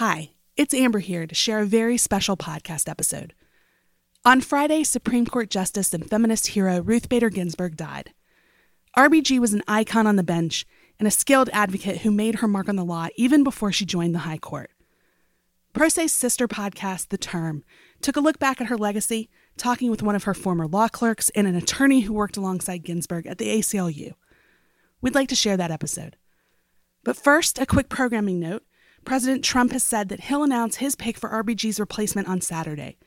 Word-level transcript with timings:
Hi, 0.00 0.30
it's 0.56 0.72
Amber 0.72 1.00
here 1.00 1.26
to 1.26 1.34
share 1.34 1.60
a 1.60 1.66
very 1.66 1.98
special 1.98 2.34
podcast 2.34 2.88
episode. 2.88 3.34
On 4.24 4.40
Friday, 4.40 4.82
Supreme 4.82 5.26
Court 5.26 5.50
Justice 5.50 5.92
and 5.92 6.08
feminist 6.08 6.46
hero 6.46 6.80
Ruth 6.80 7.10
Bader 7.10 7.28
Ginsburg 7.28 7.76
died. 7.76 8.14
RBG 8.96 9.38
was 9.38 9.52
an 9.52 9.60
icon 9.68 10.06
on 10.06 10.16
the 10.16 10.22
bench 10.22 10.64
and 10.98 11.06
a 11.06 11.10
skilled 11.10 11.50
advocate 11.52 11.98
who 11.98 12.10
made 12.10 12.36
her 12.36 12.48
mark 12.48 12.66
on 12.66 12.76
the 12.76 12.82
law 12.82 13.08
even 13.16 13.44
before 13.44 13.72
she 13.72 13.84
joined 13.84 14.14
the 14.14 14.20
High 14.20 14.38
Court. 14.38 14.70
Pro 15.74 15.90
Se's 15.90 16.14
sister 16.14 16.48
podcast, 16.48 17.08
The 17.08 17.18
Term, 17.18 17.62
took 18.00 18.16
a 18.16 18.20
look 18.20 18.38
back 18.38 18.58
at 18.58 18.68
her 18.68 18.78
legacy, 18.78 19.28
talking 19.58 19.90
with 19.90 20.02
one 20.02 20.16
of 20.16 20.24
her 20.24 20.32
former 20.32 20.66
law 20.66 20.88
clerks 20.88 21.28
and 21.34 21.46
an 21.46 21.56
attorney 21.56 22.00
who 22.00 22.14
worked 22.14 22.38
alongside 22.38 22.84
Ginsburg 22.84 23.26
at 23.26 23.36
the 23.36 23.48
ACLU. 23.48 24.14
We'd 25.02 25.14
like 25.14 25.28
to 25.28 25.34
share 25.34 25.58
that 25.58 25.70
episode. 25.70 26.16
But 27.04 27.18
first, 27.18 27.58
a 27.58 27.66
quick 27.66 27.90
programming 27.90 28.40
note. 28.40 28.62
President 29.04 29.44
Trump 29.44 29.72
has 29.72 29.82
said 29.82 30.08
that 30.08 30.20
he'll 30.20 30.44
announce 30.44 30.76
his 30.76 30.94
pick 30.94 31.16
for 31.16 31.30
RBG's 31.30 31.80
replacement 31.80 32.28
on 32.28 32.40
Saturday. 32.40 32.98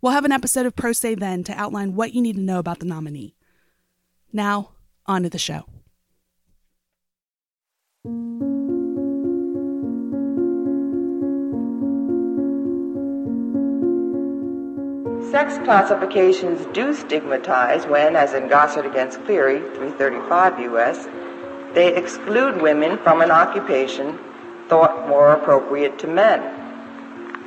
We'll 0.00 0.12
have 0.12 0.24
an 0.24 0.32
episode 0.32 0.66
of 0.66 0.76
Pro 0.76 0.92
Se 0.92 1.14
then 1.16 1.44
to 1.44 1.52
outline 1.52 1.94
what 1.94 2.14
you 2.14 2.22
need 2.22 2.36
to 2.36 2.42
know 2.42 2.58
about 2.58 2.78
the 2.78 2.86
nominee. 2.86 3.34
Now, 4.32 4.70
on 5.06 5.22
to 5.24 5.30
the 5.30 5.38
show. 5.38 5.66
Sex 15.30 15.58
classifications 15.64 16.66
do 16.74 16.94
stigmatize 16.94 17.86
when, 17.86 18.16
as 18.16 18.34
in 18.34 18.48
Goesaert 18.48 18.90
against 18.90 19.24
Cleary, 19.24 19.60
335 19.60 20.60
U.S., 20.60 21.08
they 21.74 21.96
exclude 21.96 22.60
women 22.60 22.98
from 22.98 23.22
an 23.22 23.30
occupation 23.30 24.18
thought 24.72 25.06
more 25.06 25.34
appropriate 25.34 25.98
to 25.98 26.06
men. 26.06 26.40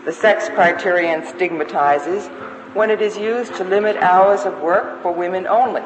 The 0.05 0.13
sex 0.13 0.47
criterion 0.49 1.25
stigmatizes 1.25 2.27
when 2.75 2.91
it 2.91 3.02
is 3.02 3.17
used 3.17 3.55
to 3.55 3.63
limit 3.63 3.97
hours 3.97 4.45
of 4.45 4.61
work 4.61 5.02
for 5.02 5.11
women 5.11 5.47
only. 5.47 5.81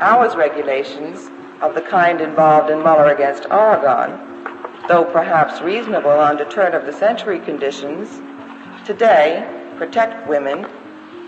Hours 0.00 0.36
regulations 0.36 1.30
of 1.62 1.74
the 1.74 1.80
kind 1.80 2.20
involved 2.20 2.68
in 2.68 2.82
Muller 2.82 3.10
against 3.10 3.46
Oregon, 3.50 4.20
though 4.86 5.06
perhaps 5.06 5.62
reasonable 5.62 6.10
under 6.10 6.44
turn 6.44 6.74
of 6.74 6.84
the 6.84 6.92
century 6.92 7.40
conditions, 7.40 8.20
today 8.84 9.48
protect 9.78 10.28
women 10.28 10.66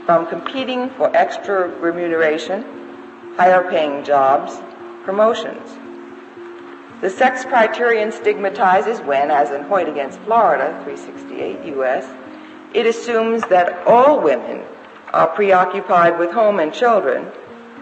from 0.05 0.27
competing 0.27 0.91
for 0.91 1.11
extra 1.17 1.69
remuneration, 1.81 3.35
higher 3.39 3.67
paying 3.71 4.05
jobs, 4.05 4.61
promotions. 5.07 5.82
The 7.03 7.11
sex 7.11 7.45
criterion 7.45 8.13
stigmatizes 8.13 9.01
when, 9.01 9.33
as 9.33 9.51
in 9.51 9.63
Hoyt 9.63 9.89
against 9.89 10.21
Florida, 10.21 10.71
368 10.85 11.65
U.S., 11.75 12.07
it 12.75 12.87
assumes 12.87 13.43
that 13.49 13.85
all 13.89 14.21
women 14.21 14.63
are 15.13 15.27
preoccupied 15.27 16.21
with 16.21 16.31
home 16.31 16.61
and 16.61 16.73
children 16.73 17.27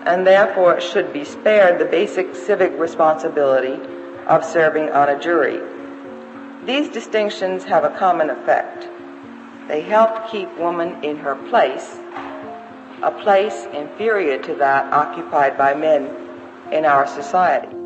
and 0.06 0.26
therefore 0.26 0.80
should 0.80 1.12
be 1.12 1.26
spared 1.26 1.78
the 1.78 1.84
basic 1.84 2.34
civic 2.34 2.72
responsibility 2.78 3.78
of 4.26 4.42
serving 4.42 4.88
on 4.88 5.10
a 5.10 5.20
jury. 5.20 5.60
These 6.64 6.88
distinctions 6.88 7.64
have 7.64 7.84
a 7.84 7.90
common 7.90 8.30
effect. 8.30 8.88
They 9.68 9.82
help 9.82 10.30
keep 10.30 10.48
woman 10.56 11.04
in 11.04 11.18
her 11.18 11.36
place, 11.50 11.98
a 13.02 13.14
place 13.22 13.66
inferior 13.74 14.42
to 14.44 14.54
that 14.54 14.90
occupied 14.94 15.58
by 15.58 15.74
men 15.74 16.08
in 16.72 16.86
our 16.86 17.06
society. 17.06 17.79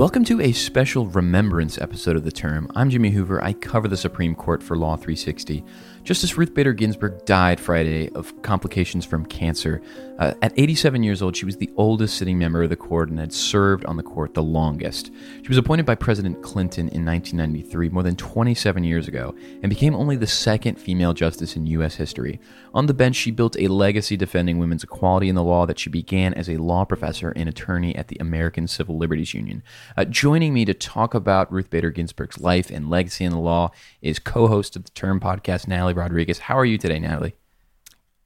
Welcome 0.00 0.24
to 0.24 0.40
a 0.40 0.52
special 0.52 1.08
remembrance 1.08 1.76
episode 1.76 2.16
of 2.16 2.24
The 2.24 2.32
Term. 2.32 2.70
I'm 2.74 2.88
Jimmy 2.88 3.10
Hoover. 3.10 3.44
I 3.44 3.52
cover 3.52 3.86
the 3.86 3.98
Supreme 3.98 4.34
Court 4.34 4.62
for 4.62 4.74
Law360. 4.74 5.62
Justice 6.04 6.38
Ruth 6.38 6.54
Bader 6.54 6.72
Ginsburg 6.72 7.26
died 7.26 7.60
Friday 7.60 8.08
of 8.14 8.40
complications 8.40 9.04
from 9.04 9.26
cancer. 9.26 9.82
Uh, 10.20 10.34
at 10.42 10.52
87 10.58 11.02
years 11.02 11.22
old, 11.22 11.34
she 11.34 11.46
was 11.46 11.56
the 11.56 11.70
oldest 11.78 12.18
sitting 12.18 12.38
member 12.38 12.62
of 12.62 12.68
the 12.68 12.76
court 12.76 13.08
and 13.08 13.18
had 13.18 13.32
served 13.32 13.86
on 13.86 13.96
the 13.96 14.02
court 14.02 14.34
the 14.34 14.42
longest. 14.42 15.10
She 15.42 15.48
was 15.48 15.56
appointed 15.56 15.86
by 15.86 15.94
President 15.94 16.42
Clinton 16.42 16.88
in 16.88 17.06
1993, 17.06 17.88
more 17.88 18.02
than 18.02 18.16
27 18.16 18.84
years 18.84 19.08
ago, 19.08 19.34
and 19.62 19.70
became 19.70 19.94
only 19.94 20.16
the 20.16 20.26
second 20.26 20.78
female 20.78 21.14
justice 21.14 21.56
in 21.56 21.66
U.S. 21.68 21.94
history. 21.94 22.38
On 22.74 22.84
the 22.84 22.92
bench, 22.92 23.16
she 23.16 23.30
built 23.30 23.56
a 23.58 23.68
legacy 23.68 24.14
defending 24.14 24.58
women's 24.58 24.84
equality 24.84 25.30
in 25.30 25.36
the 25.36 25.42
law 25.42 25.64
that 25.64 25.78
she 25.78 25.88
began 25.88 26.34
as 26.34 26.50
a 26.50 26.58
law 26.58 26.84
professor 26.84 27.30
and 27.30 27.48
attorney 27.48 27.96
at 27.96 28.08
the 28.08 28.18
American 28.20 28.68
Civil 28.68 28.98
Liberties 28.98 29.32
Union. 29.32 29.62
Uh, 29.96 30.04
joining 30.04 30.52
me 30.52 30.66
to 30.66 30.74
talk 30.74 31.14
about 31.14 31.50
Ruth 31.50 31.70
Bader 31.70 31.90
Ginsburg's 31.90 32.38
life 32.38 32.68
and 32.68 32.90
legacy 32.90 33.24
in 33.24 33.32
the 33.32 33.38
law 33.38 33.70
is 34.02 34.18
co 34.18 34.48
host 34.48 34.76
of 34.76 34.84
the 34.84 34.90
Term 34.90 35.18
podcast, 35.18 35.66
Natalie 35.66 35.94
Rodriguez. 35.94 36.40
How 36.40 36.58
are 36.58 36.66
you 36.66 36.76
today, 36.76 36.98
Natalie? 36.98 37.36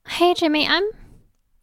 Hey, 0.09 0.34
Jimmy. 0.34 0.66
I'm 0.66 0.84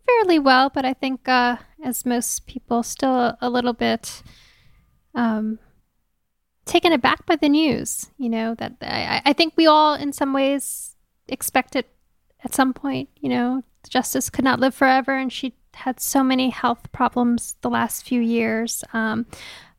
fairly 0.05 0.39
well, 0.39 0.69
but 0.69 0.85
I 0.85 0.93
think, 0.93 1.27
uh, 1.27 1.57
as 1.83 2.05
most 2.05 2.47
people, 2.47 2.83
still 2.83 3.37
a, 3.41 3.49
little 3.49 3.73
bit 3.73 4.23
um, 5.15 5.59
taken 6.65 6.93
aback 6.93 7.25
by 7.25 7.35
the 7.35 7.49
news. 7.49 8.07
You 8.17 8.29
know, 8.29 8.55
that 8.55 8.77
I, 8.81 9.21
I 9.25 9.33
think 9.33 9.53
we 9.55 9.67
all, 9.67 9.93
in 9.93 10.13
some 10.13 10.33
ways, 10.33 10.95
expect 11.27 11.75
it 11.75 11.89
at 12.43 12.53
some 12.53 12.73
point. 12.73 13.09
You 13.19 13.29
know, 13.29 13.63
Justice 13.89 14.29
could 14.29 14.45
not 14.45 14.59
live 14.59 14.75
forever, 14.75 15.17
and 15.17 15.31
she 15.31 15.53
had 15.73 15.99
so 15.99 16.23
many 16.23 16.49
health 16.49 16.91
problems 16.91 17.55
the 17.61 17.69
last 17.69 18.05
few 18.05 18.21
years. 18.21 18.83
Um, 18.93 19.25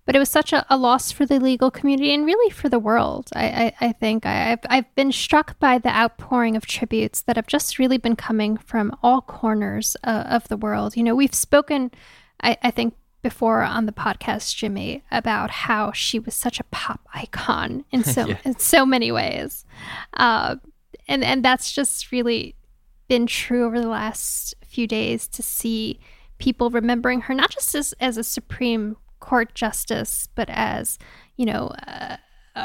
but 0.04 0.16
it 0.16 0.18
was 0.18 0.28
such 0.28 0.52
a, 0.52 0.66
a, 0.68 0.76
loss 0.76 1.12
for 1.12 1.24
the 1.24 1.38
legal 1.38 1.70
community 1.70 2.12
and 2.12 2.26
really 2.26 2.50
for 2.50 2.68
the 2.68 2.78
world. 2.78 3.28
I, 3.34 3.72
I, 3.80 3.88
I 3.88 3.92
think 3.92 4.26
I, 4.26 4.32
have 4.32 4.60
I've 4.68 4.94
been 4.94 5.12
struck 5.12 5.58
by 5.60 5.78
the 5.78 5.90
outpouring 5.90 6.56
of 6.56 6.66
tributes 6.66 7.22
that 7.22 7.36
have 7.36 7.46
just 7.46 7.78
really 7.78 7.98
been 7.98 8.16
coming 8.16 8.56
from 8.56 8.96
all 9.02 9.20
corners 9.20 9.96
uh, 10.02 10.24
of 10.26 10.48
the 10.48 10.56
world. 10.56 10.96
You 10.96 11.04
know, 11.04 11.14
we've 11.14 11.34
spoken, 11.34 11.92
I, 12.42 12.56
I 12.62 12.70
think, 12.70 12.94
before 13.22 13.62
on 13.62 13.86
the 13.86 13.92
podcast, 13.92 14.56
Jimmy, 14.56 15.04
about 15.12 15.50
how 15.50 15.92
she 15.92 16.18
was 16.18 16.34
such 16.34 16.58
a 16.58 16.64
pop 16.64 17.00
icon 17.14 17.84
in 17.92 18.02
so 18.04 18.26
yeah. 18.26 18.38
in 18.44 18.58
so 18.58 18.84
many 18.84 19.12
ways, 19.12 19.64
uh, 20.14 20.56
and 21.06 21.22
and 21.22 21.44
that's 21.44 21.72
just 21.72 22.10
really 22.10 22.56
been 23.06 23.26
true 23.26 23.64
over 23.64 23.80
the 23.80 23.88
last 23.88 24.54
few 24.66 24.88
days 24.88 25.28
to 25.28 25.42
see 25.42 26.00
people 26.38 26.70
remembering 26.70 27.20
her 27.20 27.34
not 27.34 27.50
just 27.50 27.74
as, 27.74 27.92
as 28.00 28.16
a 28.16 28.24
supreme 28.24 28.96
court 29.22 29.54
justice, 29.54 30.28
but 30.34 30.50
as, 30.50 30.98
you 31.36 31.46
know, 31.46 31.72
a, 31.86 32.18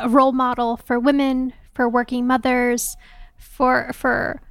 role 0.09 0.33
model 0.33 0.75
for 0.75 0.99
women, 0.99 1.53
for 1.73 1.87
working 1.87 2.27
mothers, 2.27 2.97
for 3.37 3.93
for 3.93 4.41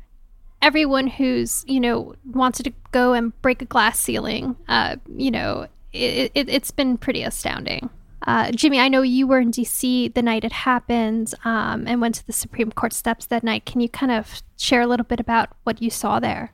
everyone 0.63 1.09
who's 1.09 1.65
you 1.67 1.79
know 1.79 2.15
wanted 2.25 2.63
to 2.63 2.73
go 2.93 3.13
and 3.13 3.39
break 3.43 3.61
a 3.61 3.67
glass 3.67 4.01
ceiling. 4.01 4.57
Uh, 4.69 4.97
you 5.15 5.31
know, 5.31 5.67
it, 5.93 6.33
it, 6.35 6.49
has 6.49 6.71
been 6.71 6.97
pretty 6.97 7.23
astounding. 7.23 7.91
Uh, 8.27 8.51
Jimmy, 8.53 8.81
I 8.81 8.89
know 8.89 9.03
you 9.03 9.27
were 9.27 9.41
in 9.41 9.51
DC 9.51 10.15
the 10.15 10.23
night 10.23 10.45
it 10.45 10.53
happened 10.53 11.35
um, 11.45 11.87
and 11.87 12.01
went 12.01 12.15
to 12.17 12.27
the 12.27 12.33
Supreme 12.33 12.73
Court 12.73 12.93
steps 12.93 13.27
that 13.27 13.45
night. 13.45 13.67
Can 13.67 13.81
you 13.81 13.89
kind 13.89 14.11
of 14.11 14.43
share 14.57 14.81
a 14.81 14.87
little 14.87 15.05
bit 15.05 15.21
about 15.21 15.51
what 15.65 15.83
you 15.83 15.91
saw 15.91 16.19
there? 16.19 16.53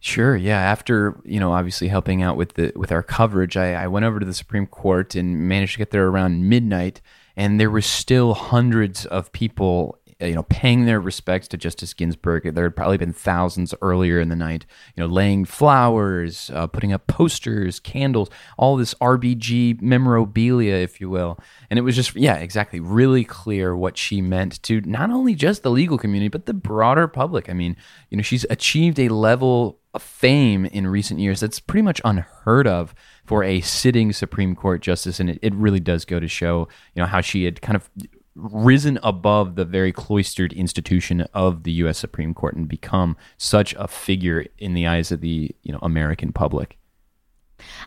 Sure. 0.00 0.36
Yeah. 0.36 0.58
After 0.58 1.20
you 1.24 1.40
know, 1.40 1.52
obviously 1.52 1.88
helping 1.88 2.22
out 2.22 2.36
with 2.36 2.54
the 2.54 2.72
with 2.76 2.92
our 2.92 3.02
coverage, 3.02 3.56
I, 3.56 3.74
I 3.74 3.86
went 3.86 4.04
over 4.04 4.20
to 4.20 4.26
the 4.26 4.34
Supreme 4.34 4.66
Court 4.66 5.14
and 5.14 5.48
managed 5.48 5.72
to 5.72 5.78
get 5.78 5.90
there 5.90 6.06
around 6.06 6.48
midnight, 6.48 7.00
and 7.36 7.58
there 7.58 7.70
were 7.70 7.80
still 7.80 8.34
hundreds 8.34 9.06
of 9.06 9.32
people 9.32 9.98
you 10.20 10.34
know, 10.34 10.44
paying 10.44 10.86
their 10.86 10.98
respects 10.98 11.46
to 11.48 11.58
Justice 11.58 11.92
Ginsburg. 11.92 12.54
There 12.54 12.64
had 12.64 12.76
probably 12.76 12.96
been 12.96 13.12
thousands 13.12 13.74
earlier 13.82 14.18
in 14.18 14.30
the 14.30 14.36
night, 14.36 14.64
you 14.94 15.02
know, 15.02 15.12
laying 15.12 15.44
flowers, 15.44 16.50
uh, 16.54 16.66
putting 16.68 16.92
up 16.92 17.06
posters, 17.06 17.78
candles, 17.78 18.30
all 18.56 18.76
this 18.76 18.94
RBG 18.94 19.82
memorabilia, 19.82 20.74
if 20.76 21.00
you 21.00 21.10
will. 21.10 21.38
And 21.68 21.78
it 21.78 21.82
was 21.82 21.96
just, 21.96 22.16
yeah, 22.16 22.36
exactly, 22.36 22.80
really 22.80 23.24
clear 23.24 23.76
what 23.76 23.98
she 23.98 24.22
meant 24.22 24.62
to 24.62 24.80
not 24.82 25.10
only 25.10 25.34
just 25.34 25.62
the 25.62 25.70
legal 25.70 25.98
community, 25.98 26.28
but 26.28 26.46
the 26.46 26.54
broader 26.54 27.08
public. 27.08 27.50
I 27.50 27.52
mean, 27.52 27.76
you 28.08 28.16
know, 28.16 28.22
she's 28.22 28.46
achieved 28.48 28.98
a 28.98 29.10
level 29.10 29.78
fame 29.98 30.66
in 30.66 30.86
recent 30.86 31.20
years 31.20 31.40
that's 31.40 31.60
pretty 31.60 31.82
much 31.82 32.00
unheard 32.04 32.66
of 32.66 32.94
for 33.24 33.42
a 33.42 33.60
sitting 33.60 34.12
Supreme 34.12 34.54
Court 34.54 34.82
justice. 34.82 35.20
And 35.20 35.30
it, 35.30 35.38
it 35.42 35.54
really 35.54 35.80
does 35.80 36.04
go 36.04 36.20
to 36.20 36.28
show, 36.28 36.68
you 36.94 37.02
know, 37.02 37.06
how 37.06 37.20
she 37.20 37.44
had 37.44 37.60
kind 37.62 37.76
of 37.76 37.90
risen 38.36 38.98
above 39.02 39.56
the 39.56 39.64
very 39.64 39.92
cloistered 39.92 40.52
institution 40.52 41.22
of 41.32 41.62
the 41.62 41.72
U.S. 41.72 41.98
Supreme 41.98 42.34
Court 42.34 42.54
and 42.54 42.68
become 42.68 43.16
such 43.38 43.74
a 43.78 43.88
figure 43.88 44.46
in 44.58 44.74
the 44.74 44.86
eyes 44.86 45.10
of 45.10 45.20
the 45.20 45.54
you 45.62 45.72
know 45.72 45.78
American 45.82 46.32
public. 46.32 46.78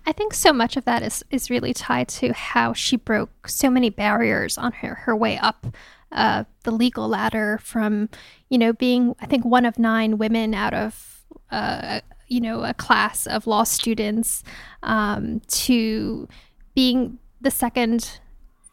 I 0.07 0.11
think 0.11 0.33
so 0.33 0.51
much 0.51 0.75
of 0.75 0.85
that 0.85 1.03
is 1.03 1.23
is 1.29 1.49
really 1.49 1.73
tied 1.73 2.07
to 2.09 2.33
how 2.33 2.73
she 2.73 2.95
broke 2.95 3.47
so 3.47 3.69
many 3.69 3.89
barriers 3.89 4.57
on 4.57 4.71
her 4.73 4.95
her 4.95 5.15
way 5.15 5.37
up 5.37 5.67
uh, 6.11 6.45
the 6.63 6.71
legal 6.71 7.07
ladder 7.07 7.59
from 7.61 8.09
you 8.49 8.57
know 8.57 8.73
being 8.73 9.15
I 9.21 9.27
think 9.27 9.45
one 9.45 9.65
of 9.65 9.77
nine 9.77 10.17
women 10.17 10.53
out 10.53 10.73
of 10.73 11.18
uh, 11.51 12.01
you 12.27 12.41
know 12.41 12.63
a 12.63 12.73
class 12.73 13.27
of 13.27 13.47
law 13.47 13.63
students 13.63 14.43
um, 14.83 15.41
to 15.47 16.27
being 16.75 17.19
the 17.41 17.51
second 17.51 18.19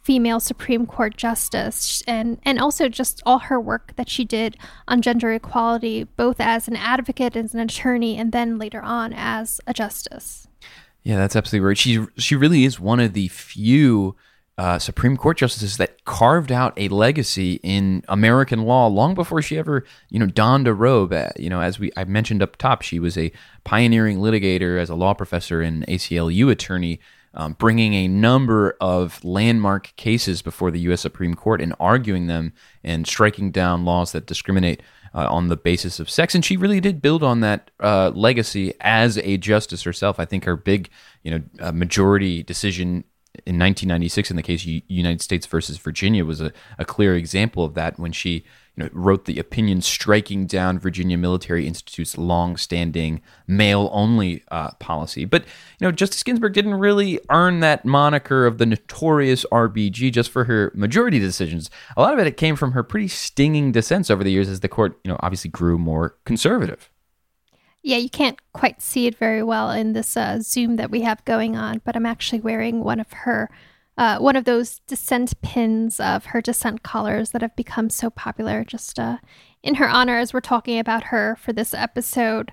female 0.07 0.39
Supreme 0.39 0.87
Court 0.87 1.17
justice, 1.17 2.03
and 2.07 2.39
and 2.45 2.61
also 2.61 2.89
just 2.89 3.21
all 3.27 3.41
her 3.41 3.61
work 3.61 3.95
that 3.97 4.09
she 4.09 4.25
did 4.25 4.57
on 4.87 5.03
gender 5.03 5.33
equality, 5.33 6.05
both 6.05 6.41
as 6.41 6.69
an 6.69 6.77
advocate, 6.77 7.35
as 7.35 7.55
an 7.55 7.61
attorney, 7.61 8.17
and 8.17 8.31
then 8.31 8.57
later 8.59 8.81
on 8.81 9.13
as 9.13 9.61
a 9.67 9.75
justice. 9.75 10.47
Yeah, 11.03 11.17
that's 11.17 11.35
absolutely 11.35 11.67
right. 11.67 11.79
She 11.79 12.07
she 12.17 12.37
really 12.37 12.65
is 12.65 12.79
one 12.79 13.01
of 13.01 13.15
the 13.15 13.29
few 13.29 14.15
uh, 14.59 14.79
Supreme 14.79 15.17
Court 15.19 15.37
justices 15.37 15.77
that 15.77 16.05
carved 16.07 16.51
out 16.51 16.73
a 16.79 16.89
legacy 16.89 17.61
in 17.63 18.03
American 18.09 18.63
law 18.63 18.87
long 18.87 19.15
before 19.15 19.43
she 19.43 19.59
ever, 19.59 19.85
you 20.09 20.19
know, 20.19 20.27
donned 20.27 20.67
a 20.67 20.73
robe. 20.73 21.13
Uh, 21.13 21.29
you 21.37 21.51
know, 21.51 21.61
as 21.61 21.79
we 21.79 21.93
I 21.97 22.05
mentioned 22.05 22.43
up 22.43 22.57
top, 22.57 22.81
she 22.81 22.99
was 22.99 23.19
a 23.19 23.33
pioneering 23.65 24.19
litigator 24.19 24.81
as 24.81 24.89
a 24.89 24.95
law 24.95 25.13
professor 25.13 25.61
and 25.61 25.87
ACLU 25.87 26.51
attorney, 26.51 27.01
um, 27.35 27.53
bringing 27.53 27.93
a 27.93 28.09
number 28.09 28.79
of 28.81 29.23
landmark 29.23 29.95
cases 29.97 30.41
before 30.41 30.71
the 30.71 30.81
U.S. 30.81 31.03
Supreme 31.03 31.35
Court 31.35 31.61
and 31.61 31.75
arguing 31.79 32.27
them 32.27 32.55
and 32.83 33.07
striking 33.07 33.51
down 33.51 33.85
laws 33.85 34.13
that 34.13 34.27
discriminate 34.27 34.83
uh, 35.15 35.27
on 35.31 35.49
the 35.49 35.57
basis 35.57 36.01
of 36.01 36.09
sex. 36.09 36.35
And 36.35 36.43
she 36.43 36.57
really 36.57 36.81
did 36.81 37.03
build 37.03 37.23
on 37.23 37.41
that 37.41 37.71
uh, 37.81 38.11
legacy 38.15 38.73
as 38.81 39.19
a 39.19 39.37
justice 39.37 39.83
herself. 39.83 40.19
I 40.19 40.25
think 40.25 40.45
her 40.45 40.57
big, 40.57 40.89
you 41.23 41.31
know, 41.31 41.43
uh, 41.61 41.73
majority 41.73 42.43
decision 42.43 43.05
in 43.45 43.59
1996 43.59 44.31
in 44.31 44.37
the 44.37 44.43
case 44.43 44.65
United 44.65 45.21
States 45.21 45.47
versus 45.47 45.79
Virginia 45.79 46.25
was 46.25 46.41
a, 46.41 46.53
a 46.79 46.85
clear 46.85 47.17
example 47.17 47.65
of 47.65 47.75
that 47.75 47.99
when 47.99 48.13
she 48.13 48.45
you 48.77 48.85
know, 48.85 48.91
wrote 48.93 49.25
the 49.25 49.39
opinion 49.39 49.81
striking 49.81 50.47
down 50.47 50.79
Virginia 50.79 51.17
Military 51.17 51.67
Institute's 51.67 52.19
long-standing 52.19 53.23
male-only 53.47 54.45
uh, 54.51 54.73
policy. 54.73 55.25
But 55.25 55.45
you 55.79 55.87
know, 55.87 55.93
Justice 55.93 56.23
Ginsburg 56.23 56.53
didn't 56.53 56.75
really 56.75 57.19
earn 57.31 57.61
that 57.61 57.85
moniker 57.85 58.47
of 58.47 58.59
the 58.59 58.67
notorious 58.67 59.47
RBG 59.51 60.13
just 60.13 60.31
for 60.31 60.45
her 60.45 60.73
majority 60.75 61.19
decisions. 61.19 61.71
A 61.97 62.03
lot 62.03 62.13
of 62.13 62.19
it, 62.19 62.27
it 62.27 62.37
came 62.37 62.57
from 62.57 62.73
her 62.73 62.83
pretty 62.83 63.09
stinging 63.09 63.73
dissents 63.73 64.11
over 64.11 64.23
the 64.23 64.31
years 64.31 64.49
as 64.49 64.61
the 64.61 64.69
court, 64.69 64.99
you 65.05 65.11
know, 65.11 65.17
obviously 65.21 65.51
grew 65.51 65.79
more 65.79 66.17
conservative. 66.25 66.91
Yeah, 67.87 67.99
you 67.99 68.11
can't 68.11 68.41
quite 68.53 68.83
see 68.83 69.07
it 69.07 69.17
very 69.17 69.45
well 69.45 69.71
in 69.71 69.93
this 69.93 70.17
uh, 70.17 70.41
Zoom 70.41 70.75
that 70.75 70.91
we 70.91 71.03
have 71.03 71.25
going 71.25 71.55
on, 71.55 71.81
but 71.85 71.95
I'm 71.95 72.05
actually 72.05 72.41
wearing 72.41 72.83
one 72.83 72.99
of 72.99 73.13
her, 73.13 73.49
uh, 73.97 74.19
one 74.19 74.35
of 74.35 74.45
those 74.45 74.81
dissent 74.89 75.41
pins 75.41 76.01
of 76.01 76.25
her 76.25 76.41
dissent 76.41 76.83
collars 76.83 77.31
that 77.31 77.43
have 77.43 77.55
become 77.55 77.89
so 77.89 78.11
popular 78.11 78.65
just 78.65 78.99
uh, 78.99 79.19
in 79.63 79.77
her 79.77 79.89
honor 79.89 80.19
as 80.19 80.35
we're 80.35 80.41
talking 80.41 80.81
about 80.81 81.05
her 81.05 81.37
for 81.37 81.53
this 81.53 81.73
episode. 81.73 82.51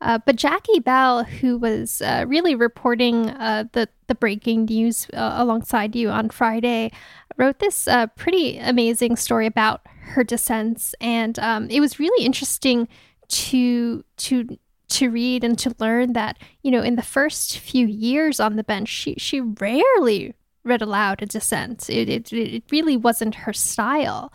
Uh, 0.00 0.20
but 0.24 0.36
Jackie 0.36 0.78
Bell, 0.78 1.24
who 1.24 1.58
was 1.58 2.00
uh, 2.00 2.24
really 2.28 2.54
reporting 2.54 3.30
uh, 3.30 3.64
the 3.72 3.88
the 4.06 4.14
breaking 4.14 4.66
news 4.66 5.08
alongside 5.12 5.96
you 5.96 6.10
on 6.10 6.30
Friday, 6.30 6.92
wrote 7.36 7.58
this 7.58 7.88
pretty 8.14 8.56
amazing 8.58 9.16
story 9.16 9.46
about 9.46 9.80
her 10.12 10.22
dissents, 10.22 10.94
and 11.00 11.40
um, 11.40 11.68
it 11.70 11.80
was 11.80 11.98
really 11.98 12.24
interesting 12.24 12.86
to 13.28 14.04
to 14.16 14.56
to 14.88 15.10
read 15.10 15.44
and 15.44 15.58
to 15.58 15.74
learn 15.78 16.12
that, 16.12 16.38
you 16.62 16.70
know, 16.70 16.82
in 16.82 16.96
the 16.96 17.02
first 17.02 17.58
few 17.58 17.86
years 17.86 18.38
on 18.40 18.56
the 18.56 18.64
bench, 18.64 18.88
she, 18.88 19.14
she 19.18 19.40
rarely 19.40 20.34
read 20.64 20.82
aloud 20.82 21.22
a 21.22 21.26
dissent. 21.26 21.88
It, 21.90 22.08
it, 22.08 22.32
it 22.32 22.64
really 22.70 22.96
wasn't 22.96 23.34
her 23.36 23.52
style. 23.52 24.32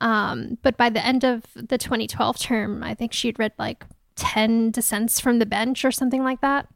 Um, 0.00 0.58
but 0.62 0.76
by 0.76 0.90
the 0.90 1.04
end 1.04 1.24
of 1.24 1.44
the 1.54 1.78
2012 1.78 2.38
term, 2.38 2.82
I 2.82 2.94
think 2.94 3.12
she'd 3.12 3.38
read 3.38 3.52
like 3.58 3.84
10 4.16 4.70
dissents 4.70 5.20
from 5.20 5.38
the 5.38 5.46
bench 5.46 5.84
or 5.84 5.90
something 5.90 6.22
like 6.22 6.40
that. 6.40 6.68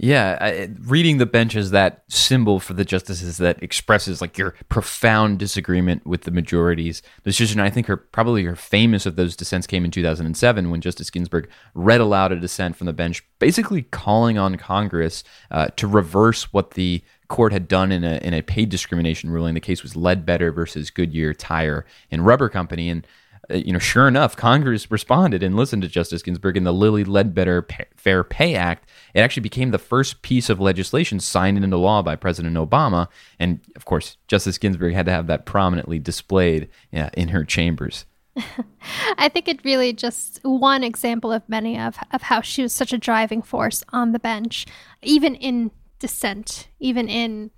Yeah, 0.00 0.38
I, 0.40 0.70
reading 0.82 1.18
the 1.18 1.26
bench 1.26 1.56
is 1.56 1.72
that 1.72 2.04
symbol 2.08 2.60
for 2.60 2.72
the 2.72 2.84
justices 2.84 3.38
that 3.38 3.60
expresses 3.60 4.20
like 4.20 4.38
your 4.38 4.54
profound 4.68 5.40
disagreement 5.40 6.06
with 6.06 6.22
the 6.22 6.30
majority's 6.30 7.02
decision. 7.24 7.58
I 7.58 7.68
think 7.68 7.88
her 7.88 7.96
probably 7.96 8.44
her 8.44 8.54
famous 8.54 9.06
of 9.06 9.16
those 9.16 9.34
dissents 9.34 9.66
came 9.66 9.84
in 9.84 9.90
2007 9.90 10.70
when 10.70 10.80
Justice 10.80 11.10
Ginsburg 11.10 11.50
read 11.74 12.00
aloud 12.00 12.30
a 12.30 12.36
dissent 12.36 12.76
from 12.76 12.86
the 12.86 12.92
bench, 12.92 13.24
basically 13.40 13.82
calling 13.82 14.38
on 14.38 14.56
Congress 14.56 15.24
uh, 15.50 15.66
to 15.74 15.88
reverse 15.88 16.52
what 16.52 16.72
the 16.72 17.02
court 17.26 17.52
had 17.52 17.66
done 17.66 17.90
in 17.90 18.04
a 18.04 18.18
in 18.18 18.32
a 18.34 18.42
paid 18.42 18.68
discrimination 18.68 19.30
ruling. 19.30 19.54
The 19.54 19.60
case 19.60 19.82
was 19.82 19.96
Ledbetter 19.96 20.52
versus 20.52 20.90
Goodyear 20.90 21.34
Tire 21.34 21.84
and 22.08 22.24
Rubber 22.24 22.48
Company, 22.48 22.88
and 22.88 23.04
you 23.50 23.72
know, 23.72 23.78
sure 23.78 24.06
enough, 24.06 24.36
Congress 24.36 24.90
responded 24.90 25.42
and 25.42 25.56
listened 25.56 25.82
to 25.82 25.88
Justice 25.88 26.22
Ginsburg 26.22 26.56
in 26.56 26.64
the 26.64 26.72
Lilly 26.72 27.04
Ledbetter 27.04 27.66
Fair 27.96 28.22
Pay 28.22 28.54
Act. 28.54 28.88
It 29.14 29.20
actually 29.20 29.42
became 29.42 29.70
the 29.70 29.78
first 29.78 30.22
piece 30.22 30.50
of 30.50 30.60
legislation 30.60 31.18
signed 31.18 31.62
into 31.62 31.76
law 31.76 32.02
by 32.02 32.14
President 32.14 32.56
Obama. 32.56 33.08
And 33.38 33.60
of 33.74 33.84
course, 33.86 34.18
Justice 34.26 34.58
Ginsburg 34.58 34.94
had 34.94 35.06
to 35.06 35.12
have 35.12 35.26
that 35.28 35.46
prominently 35.46 35.98
displayed 35.98 36.68
yeah, 36.92 37.08
in 37.14 37.28
her 37.28 37.44
chambers. 37.44 38.04
I 39.18 39.28
think 39.28 39.48
it 39.48 39.64
really 39.64 39.92
just 39.92 40.40
one 40.42 40.84
example 40.84 41.32
of 41.32 41.48
many 41.48 41.78
of, 41.78 41.96
of 42.12 42.22
how 42.22 42.40
she 42.42 42.62
was 42.62 42.72
such 42.72 42.92
a 42.92 42.98
driving 42.98 43.42
force 43.42 43.82
on 43.90 44.12
the 44.12 44.18
bench, 44.18 44.66
even 45.02 45.34
in 45.34 45.70
dissent, 45.98 46.68
even 46.78 47.08
in, 47.08 47.50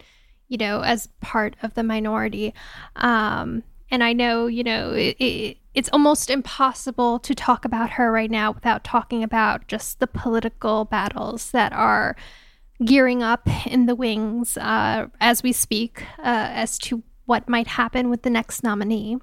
you 0.48 0.56
know, 0.56 0.82
as 0.82 1.08
part 1.20 1.56
of 1.62 1.74
the 1.74 1.82
minority. 1.82 2.54
Um, 2.96 3.64
and 3.90 4.04
I 4.04 4.12
know, 4.12 4.46
you 4.46 4.62
know, 4.62 4.92
it, 4.92 5.16
it, 5.18 5.56
it's 5.74 5.90
almost 5.92 6.30
impossible 6.30 7.18
to 7.20 7.34
talk 7.34 7.64
about 7.64 7.90
her 7.90 8.10
right 8.10 8.30
now 8.30 8.52
without 8.52 8.84
talking 8.84 9.22
about 9.22 9.66
just 9.68 10.00
the 10.00 10.06
political 10.06 10.84
battles 10.84 11.50
that 11.52 11.72
are 11.72 12.16
gearing 12.84 13.22
up 13.22 13.46
in 13.66 13.86
the 13.86 13.94
wings 13.94 14.56
uh, 14.56 15.06
as 15.20 15.42
we 15.42 15.52
speak 15.52 16.02
uh, 16.18 16.48
as 16.52 16.78
to 16.78 17.02
what 17.26 17.48
might 17.48 17.66
happen 17.66 18.10
with 18.10 18.22
the 18.22 18.30
next 18.30 18.62
nominee. 18.62 19.18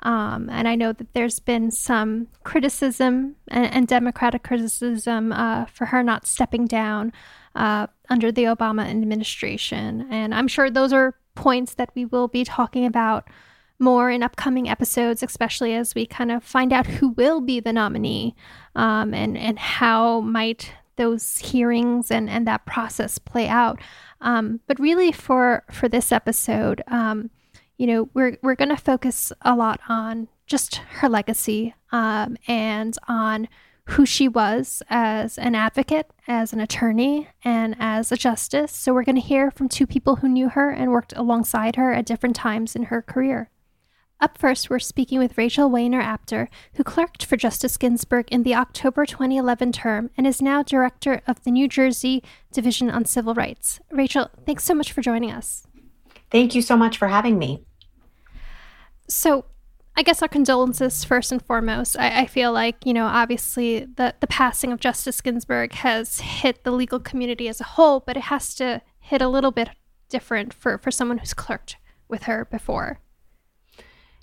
Um, 0.00 0.50
and 0.50 0.68
I 0.68 0.74
know 0.74 0.92
that 0.92 1.14
there's 1.14 1.40
been 1.40 1.70
some 1.70 2.28
criticism 2.44 3.36
and, 3.48 3.66
and 3.72 3.88
Democratic 3.88 4.42
criticism 4.42 5.32
uh, 5.32 5.66
for 5.66 5.86
her 5.86 6.02
not 6.02 6.26
stepping 6.26 6.66
down 6.66 7.12
uh, 7.54 7.86
under 8.10 8.30
the 8.30 8.44
Obama 8.44 8.86
administration. 8.86 10.06
And 10.10 10.34
I'm 10.34 10.48
sure 10.48 10.70
those 10.70 10.92
are 10.92 11.14
points 11.34 11.74
that 11.74 11.90
we 11.94 12.04
will 12.04 12.28
be 12.28 12.44
talking 12.44 12.84
about 12.84 13.28
more 13.78 14.10
in 14.10 14.22
upcoming 14.22 14.68
episodes, 14.68 15.22
especially 15.22 15.74
as 15.74 15.94
we 15.94 16.06
kind 16.06 16.32
of 16.32 16.42
find 16.42 16.72
out 16.72 16.86
who 16.86 17.10
will 17.10 17.40
be 17.40 17.60
the 17.60 17.72
nominee 17.72 18.34
um, 18.74 19.12
and, 19.12 19.36
and 19.36 19.58
how 19.58 20.20
might 20.20 20.72
those 20.96 21.38
hearings 21.38 22.10
and, 22.10 22.28
and 22.28 22.46
that 22.46 22.66
process 22.66 23.18
play 23.18 23.48
out. 23.48 23.80
Um, 24.20 24.60
but 24.66 24.80
really, 24.80 25.12
for, 25.12 25.64
for 25.70 25.88
this 25.88 26.10
episode, 26.10 26.82
um, 26.88 27.30
you 27.76 27.86
know, 27.86 28.08
we're, 28.14 28.38
we're 28.42 28.54
going 28.54 28.70
to 28.70 28.76
focus 28.76 29.32
a 29.42 29.54
lot 29.54 29.80
on 29.88 30.28
just 30.46 30.76
her 30.76 31.08
legacy 31.08 31.74
um, 31.92 32.36
and 32.48 32.96
on 33.08 33.48
who 33.90 34.04
she 34.04 34.26
was 34.26 34.82
as 34.88 35.38
an 35.38 35.54
advocate, 35.54 36.10
as 36.26 36.52
an 36.52 36.60
attorney, 36.60 37.28
and 37.44 37.76
as 37.78 38.10
a 38.10 38.16
justice. 38.16 38.72
So, 38.72 38.94
we're 38.94 39.04
going 39.04 39.16
to 39.16 39.20
hear 39.20 39.50
from 39.50 39.68
two 39.68 39.86
people 39.86 40.16
who 40.16 40.28
knew 40.28 40.48
her 40.48 40.70
and 40.70 40.90
worked 40.90 41.12
alongside 41.14 41.76
her 41.76 41.92
at 41.92 42.06
different 42.06 42.36
times 42.36 42.74
in 42.74 42.84
her 42.84 43.02
career. 43.02 43.50
Up 44.18 44.38
first, 44.38 44.70
we're 44.70 44.78
speaking 44.78 45.18
with 45.18 45.36
Rachel 45.36 45.68
Wainer 45.68 46.02
Apter, 46.02 46.48
who 46.74 46.84
clerked 46.84 47.22
for 47.26 47.36
Justice 47.36 47.76
Ginsburg 47.76 48.26
in 48.32 48.44
the 48.44 48.54
October 48.54 49.04
2011 49.04 49.72
term 49.72 50.10
and 50.16 50.26
is 50.26 50.40
now 50.40 50.62
director 50.62 51.20
of 51.26 51.44
the 51.44 51.50
New 51.50 51.68
Jersey 51.68 52.22
Division 52.50 52.90
on 52.90 53.04
Civil 53.04 53.34
Rights. 53.34 53.78
Rachel, 53.90 54.30
thanks 54.46 54.64
so 54.64 54.72
much 54.72 54.90
for 54.90 55.02
joining 55.02 55.30
us. 55.30 55.66
Thank 56.30 56.54
you 56.54 56.62
so 56.62 56.78
much 56.78 56.96
for 56.96 57.08
having 57.08 57.38
me. 57.38 57.62
So, 59.06 59.44
I 59.98 60.02
guess 60.02 60.22
our 60.22 60.28
condolences 60.28 61.04
first 61.04 61.30
and 61.30 61.42
foremost. 61.42 61.98
I, 61.98 62.22
I, 62.22 62.26
feel 62.26 62.52
like, 62.52 62.84
you 62.84 62.92
know, 62.94 63.06
obviously 63.06 63.84
the, 63.84 64.14
the 64.20 64.26
passing 64.26 64.72
of 64.72 64.80
Justice 64.80 65.20
Ginsburg 65.20 65.72
has 65.72 66.20
hit 66.20 66.64
the 66.64 66.70
legal 66.70 67.00
community 67.00 67.48
as 67.48 67.60
a 67.60 67.64
whole, 67.64 68.00
but 68.00 68.16
it 68.16 68.24
has 68.24 68.54
to 68.56 68.82
hit 68.98 69.22
a 69.22 69.28
little 69.28 69.52
bit 69.52 69.70
different 70.08 70.52
for, 70.52 70.78
for 70.78 70.90
someone 70.90 71.18
who's 71.18 71.34
clerked 71.34 71.76
with 72.08 72.24
her 72.24 72.46
before. 72.46 73.00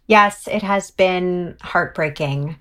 Yes, 0.08 0.48
it 0.48 0.62
has 0.62 0.92
been 0.92 1.58
heartbreaking. 1.62 2.58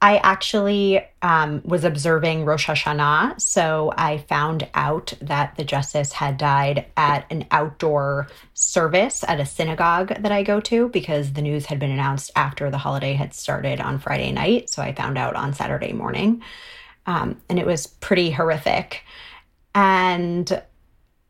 I 0.00 0.16
actually 0.16 1.00
um, 1.22 1.62
was 1.64 1.84
observing 1.84 2.44
Rosh 2.44 2.68
Hashanah, 2.68 3.40
so 3.40 3.92
I 3.96 4.18
found 4.18 4.68
out 4.74 5.12
that 5.20 5.54
the 5.56 5.62
justice 5.62 6.12
had 6.12 6.38
died 6.38 6.86
at 6.96 7.24
an 7.30 7.46
outdoor 7.52 8.26
service 8.52 9.22
at 9.28 9.38
a 9.38 9.46
synagogue 9.46 10.08
that 10.08 10.32
I 10.32 10.42
go 10.42 10.60
to 10.62 10.88
because 10.88 11.34
the 11.34 11.42
news 11.42 11.66
had 11.66 11.78
been 11.78 11.92
announced 11.92 12.32
after 12.34 12.68
the 12.68 12.78
holiday 12.78 13.12
had 13.12 13.32
started 13.32 13.80
on 13.80 14.00
Friday 14.00 14.32
night. 14.32 14.70
So 14.70 14.82
I 14.82 14.92
found 14.92 15.18
out 15.18 15.36
on 15.36 15.54
Saturday 15.54 15.92
morning, 15.92 16.42
um, 17.06 17.40
and 17.48 17.60
it 17.60 17.66
was 17.66 17.86
pretty 17.86 18.32
horrific. 18.32 19.04
And 19.72 20.62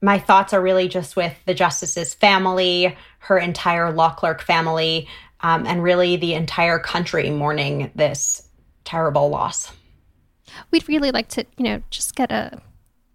my 0.00 0.18
thoughts 0.18 0.54
are 0.54 0.62
really 0.62 0.88
just 0.88 1.14
with 1.14 1.34
the 1.44 1.54
justice's 1.54 2.14
family, 2.14 2.96
her 3.18 3.38
entire 3.38 3.92
law 3.92 4.14
clerk 4.14 4.42
family, 4.42 5.08
um, 5.42 5.66
and 5.66 5.82
really 5.82 6.16
the 6.16 6.34
entire 6.34 6.78
country 6.78 7.30
mourning 7.30 7.90
this 7.94 8.48
terrible 8.84 9.28
loss. 9.28 9.72
We'd 10.70 10.88
really 10.88 11.10
like 11.10 11.28
to, 11.28 11.44
you 11.56 11.64
know, 11.64 11.82
just 11.90 12.14
get 12.14 12.30
a, 12.30 12.60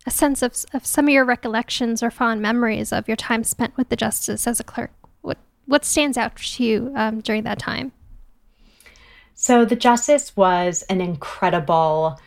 a 0.06 0.12
sense 0.12 0.42
of, 0.42 0.56
of 0.74 0.86
some 0.86 1.06
of 1.06 1.14
your 1.14 1.26
recollections 1.26 2.02
or 2.02 2.12
fond 2.12 2.42
memories 2.42 2.92
of 2.92 3.08
your 3.08 3.18
time 3.18 3.44
spent 3.44 3.78
with 3.78 3.90
the 3.90 3.96
justice 3.96 4.48
as 4.48 4.60
a 4.60 4.64
clerk. 4.64 4.92
What 5.22 5.38
what 5.66 5.86
stands 5.86 6.18
out 6.18 6.36
to 6.36 6.64
you 6.64 6.94
um, 6.96 7.22
during 7.22 7.44
that 7.44 7.60
time? 7.60 7.92
So 9.36 9.66
the 9.66 9.76
justice 9.76 10.36
was 10.36 10.82
an 10.84 11.00
incredible 11.00 12.20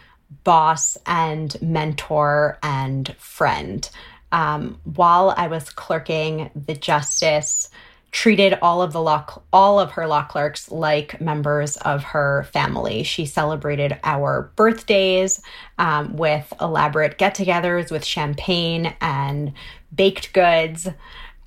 boss 0.45 0.97
and 1.07 1.61
mentor 1.61 2.59
and 2.62 3.14
friend. 3.19 3.88
Um, 4.33 4.78
while 4.85 5.35
I 5.37 5.49
was 5.49 5.71
clerking, 5.71 6.50
the 6.54 6.75
justice 6.75 7.69
treated 8.12 8.59
all 8.61 8.83
of 8.83 8.93
the 8.93 9.00
law 9.00 9.25
all 9.52 9.79
of 9.79 9.93
her 9.93 10.07
law 10.07 10.25
clerks 10.25 10.71
like 10.71 11.21
members 11.21 11.76
of 11.79 12.02
her 12.02 12.45
family. 12.52 13.02
She 13.02 13.25
celebrated 13.25 13.99
our 14.02 14.50
birthdays 14.57 15.40
um, 15.79 16.17
with 16.17 16.52
elaborate 16.61 17.19
get-togethers 17.19 17.90
with 17.90 18.05
champagne 18.05 18.95
and 19.00 19.52
baked 19.95 20.33
goods. 20.33 20.88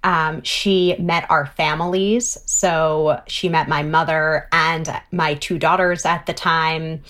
Um, 0.06 0.44
she 0.44 0.96
met 1.00 1.30
our 1.30 1.46
families. 1.46 2.38
So 2.46 3.22
she 3.28 3.48
met 3.48 3.70
my 3.70 3.84
mother 3.84 4.48
and 4.52 4.90
my 5.12 5.36
two 5.36 5.58
daughters 5.58 6.06
at 6.06 6.26
the 6.26 6.34
time. 6.34 7.04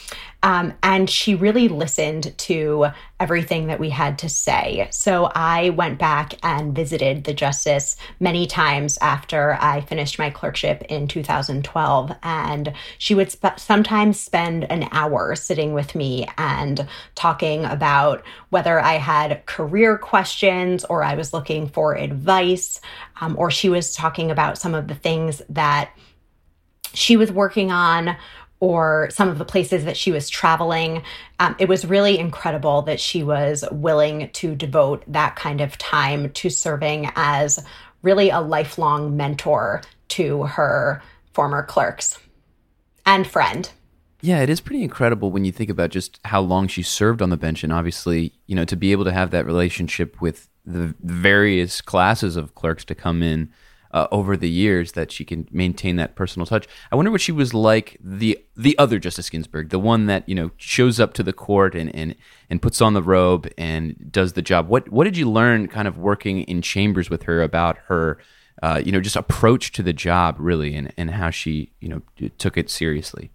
Um, 0.44 0.74
and 0.84 1.10
she 1.10 1.36
really 1.36 1.70
listened 1.70 2.38
to 2.38 2.88
everything 3.22 3.68
that 3.68 3.80
we 3.80 3.90
had 3.90 4.20
to 4.20 4.30
say. 4.30 4.90
So 4.92 5.32
I 5.34 5.70
went 5.70 5.98
back 5.98 6.34
and 6.44 6.76
visited 6.76 7.24
the 7.24 7.34
justice 7.34 7.96
many 8.20 8.46
times 8.46 8.98
after 9.00 9.58
I 9.62 9.80
finished 9.80 10.20
my 10.20 10.30
clerkship 10.30 10.84
in 10.90 11.08
2012. 11.08 12.12
And 12.22 12.74
she 12.98 13.16
would 13.16 13.32
sp- 13.32 13.56
sometimes 13.58 14.20
spend 14.20 14.70
an 14.70 14.90
hour 14.92 15.34
sitting 15.36 15.74
with 15.74 15.96
me 15.96 16.28
and 16.38 16.86
talking 17.16 17.64
about 17.64 18.26
whether 18.50 18.82
I 18.82 18.96
had 18.96 19.46
career 19.46 19.98
questions 19.98 20.84
or 20.84 21.04
I 21.04 21.16
was 21.16 21.32
looking 21.32 21.70
for 21.70 21.96
advice, 21.96 22.82
um, 23.22 23.36
or 23.40 23.50
she 23.50 23.70
was 23.70 23.96
talking 23.96 24.30
about 24.30 24.58
some 24.58 24.76
of 24.76 24.90
the 24.90 24.96
things 24.96 25.42
that 25.48 25.92
she 26.94 27.18
was 27.18 27.32
working 27.32 27.72
on 27.72 28.16
or 28.64 29.10
some 29.12 29.28
of 29.28 29.40
the 29.40 29.44
places 29.44 29.84
that 29.84 29.98
she 29.98 30.10
was 30.10 30.30
traveling. 30.30 31.04
Um, 31.42 31.54
it 31.60 31.68
was 31.68 31.84
really 31.84 32.18
incredible 32.18 32.82
that 32.84 32.98
she 32.98 33.22
was 33.22 33.66
willing 33.74 34.30
to 34.36 34.56
devote 34.56 35.04
that 35.06 35.36
kind 35.36 35.60
of 35.60 35.78
time 35.78 36.32
to 36.32 36.50
serving 36.50 37.12
as 37.18 37.62
really 38.04 38.30
a 38.30 38.40
lifelong 38.40 39.18
mentor 39.18 39.82
to 40.08 40.44
her 40.44 41.04
former 41.34 41.62
clerks 41.62 42.18
and 43.06 43.28
friend. 43.28 43.70
Yeah, 44.22 44.40
it 44.40 44.50
is 44.50 44.62
pretty 44.62 44.84
incredible 44.84 45.30
when 45.30 45.44
you 45.44 45.52
think 45.52 45.70
about 45.70 45.90
just 45.90 46.22
how 46.24 46.40
long 46.40 46.70
she 46.70 46.84
served 46.84 47.22
on 47.22 47.32
the 47.32 47.36
bench, 47.36 47.66
and 47.66 47.74
obviously, 47.74 48.32
you 48.48 48.56
know, 48.56 48.64
to 48.64 48.78
be 48.78 48.94
able 48.94 49.04
to 49.04 49.12
have 49.12 49.32
that 49.32 49.46
relationship 49.46 50.22
with 50.22 50.48
the 50.66 50.96
various 51.02 51.82
classes 51.82 52.38
of 52.38 52.56
clerks 52.56 52.86
to 52.86 52.96
come 52.96 53.22
in 53.22 53.52
uh, 53.94 54.08
over 54.12 54.36
the 54.36 54.50
years 54.50 54.94
that 54.94 55.12
she 55.12 55.24
can 55.24 55.48
maintain 55.52 55.96
that 55.98 56.16
personal 56.16 56.46
touch. 56.46 56.68
I 56.92 56.96
wonder 56.96 57.12
what 57.12 57.22
she 57.22 57.32
was 57.32 57.54
like 57.54 57.98
the 58.04 58.40
the 58.58 58.78
other 58.78 59.00
Justice 59.00 59.30
Ginsburg, 59.30 59.70
the 59.70 59.80
one 59.80 60.08
that 60.08 60.28
you 60.28 60.36
know 60.36 60.52
shows 60.58 61.00
up 61.00 61.14
to 61.14 61.24
the 61.24 61.34
court 61.34 61.76
and 61.76 61.94
and 61.96 62.16
and 62.50 62.62
puts 62.62 62.82
on 62.82 62.94
the 62.94 63.04
robe 63.04 63.48
and 63.58 64.12
does 64.12 64.34
the 64.34 64.42
job. 64.42 64.68
What 64.68 64.90
what 64.90 65.06
did 65.06 65.16
you 65.16 65.30
learn, 65.30 65.68
kind 65.68 65.88
of 65.88 65.98
working 65.98 66.42
in 66.42 66.62
chambers 66.62 67.10
with 67.10 67.24
her 67.24 67.42
about 67.42 67.78
her? 67.88 68.18
Uh, 68.62 68.82
you 68.86 68.92
know, 68.92 69.02
just 69.02 69.16
approach 69.16 69.72
to 69.74 69.84
the 69.84 69.92
job, 69.92 70.36
really, 70.38 70.76
and, 70.76 70.94
and 70.96 71.10
how 71.12 71.30
she, 71.30 71.74
you 71.82 71.90
know, 71.90 72.30
took 72.38 72.56
it 72.56 72.70
seriously. 72.70 73.30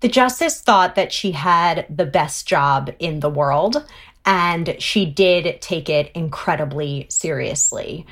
The 0.00 0.08
justice 0.08 0.60
thought 0.60 0.94
that 0.94 1.12
she 1.12 1.32
had 1.32 1.86
the 1.88 2.06
best 2.06 2.48
job 2.48 2.90
in 2.98 3.20
the 3.20 3.30
world, 3.30 3.84
and 4.24 4.74
she 4.78 5.06
did 5.06 5.60
take 5.60 5.88
it 5.88 6.10
incredibly 6.14 7.06
seriously. 7.10 8.06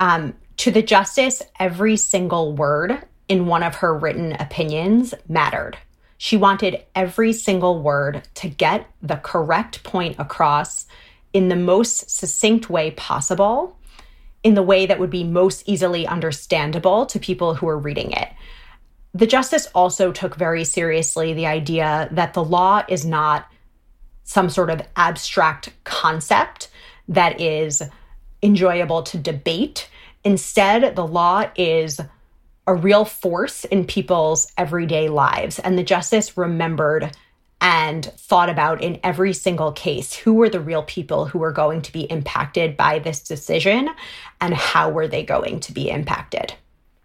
Um, 0.00 0.34
to 0.56 0.70
the 0.70 0.82
justice, 0.82 1.42
every 1.58 1.96
single 1.96 2.52
word 2.52 3.02
in 3.28 3.46
one 3.46 3.62
of 3.62 3.76
her 3.76 3.96
written 3.96 4.32
opinions 4.32 5.14
mattered. 5.28 5.78
She 6.18 6.36
wanted 6.36 6.82
every 6.94 7.32
single 7.32 7.80
word 7.80 8.22
to 8.34 8.48
get 8.48 8.86
the 9.00 9.16
correct 9.16 9.84
point 9.84 10.16
across 10.18 10.86
in 11.32 11.48
the 11.48 11.56
most 11.56 12.10
succinct 12.10 12.68
way 12.68 12.90
possible, 12.90 13.78
in 14.42 14.54
the 14.54 14.62
way 14.62 14.84
that 14.86 14.98
would 14.98 15.10
be 15.10 15.22
most 15.22 15.62
easily 15.66 16.06
understandable 16.06 17.06
to 17.06 17.18
people 17.20 17.54
who 17.54 17.68
are 17.68 17.78
reading 17.78 18.12
it. 18.12 18.28
The 19.14 19.26
justice 19.26 19.66
also 19.74 20.12
took 20.12 20.36
very 20.36 20.64
seriously 20.64 21.32
the 21.34 21.46
idea 21.46 22.08
that 22.12 22.34
the 22.34 22.44
law 22.44 22.82
is 22.88 23.04
not 23.04 23.46
some 24.24 24.50
sort 24.50 24.70
of 24.70 24.82
abstract 24.96 25.72
concept 25.84 26.68
that 27.08 27.40
is 27.40 27.82
enjoyable 28.42 29.02
to 29.04 29.18
debate. 29.18 29.88
Instead, 30.24 30.96
the 30.96 31.06
law 31.06 31.44
is 31.56 32.00
a 32.66 32.74
real 32.74 33.04
force 33.04 33.64
in 33.64 33.84
people's 33.84 34.52
everyday 34.56 35.08
lives. 35.08 35.58
And 35.58 35.76
the 35.78 35.82
justice 35.82 36.36
remembered 36.36 37.16
and 37.60 38.04
thought 38.16 38.48
about 38.48 38.82
in 38.82 38.98
every 39.02 39.32
single 39.32 39.72
case 39.72 40.14
who 40.14 40.34
were 40.34 40.48
the 40.48 40.60
real 40.60 40.82
people 40.82 41.26
who 41.26 41.38
were 41.38 41.52
going 41.52 41.82
to 41.82 41.92
be 41.92 42.02
impacted 42.02 42.76
by 42.76 42.98
this 42.98 43.20
decision 43.20 43.90
and 44.40 44.54
how 44.54 44.88
were 44.88 45.08
they 45.08 45.22
going 45.22 45.60
to 45.60 45.72
be 45.72 45.90
impacted. 45.90 46.54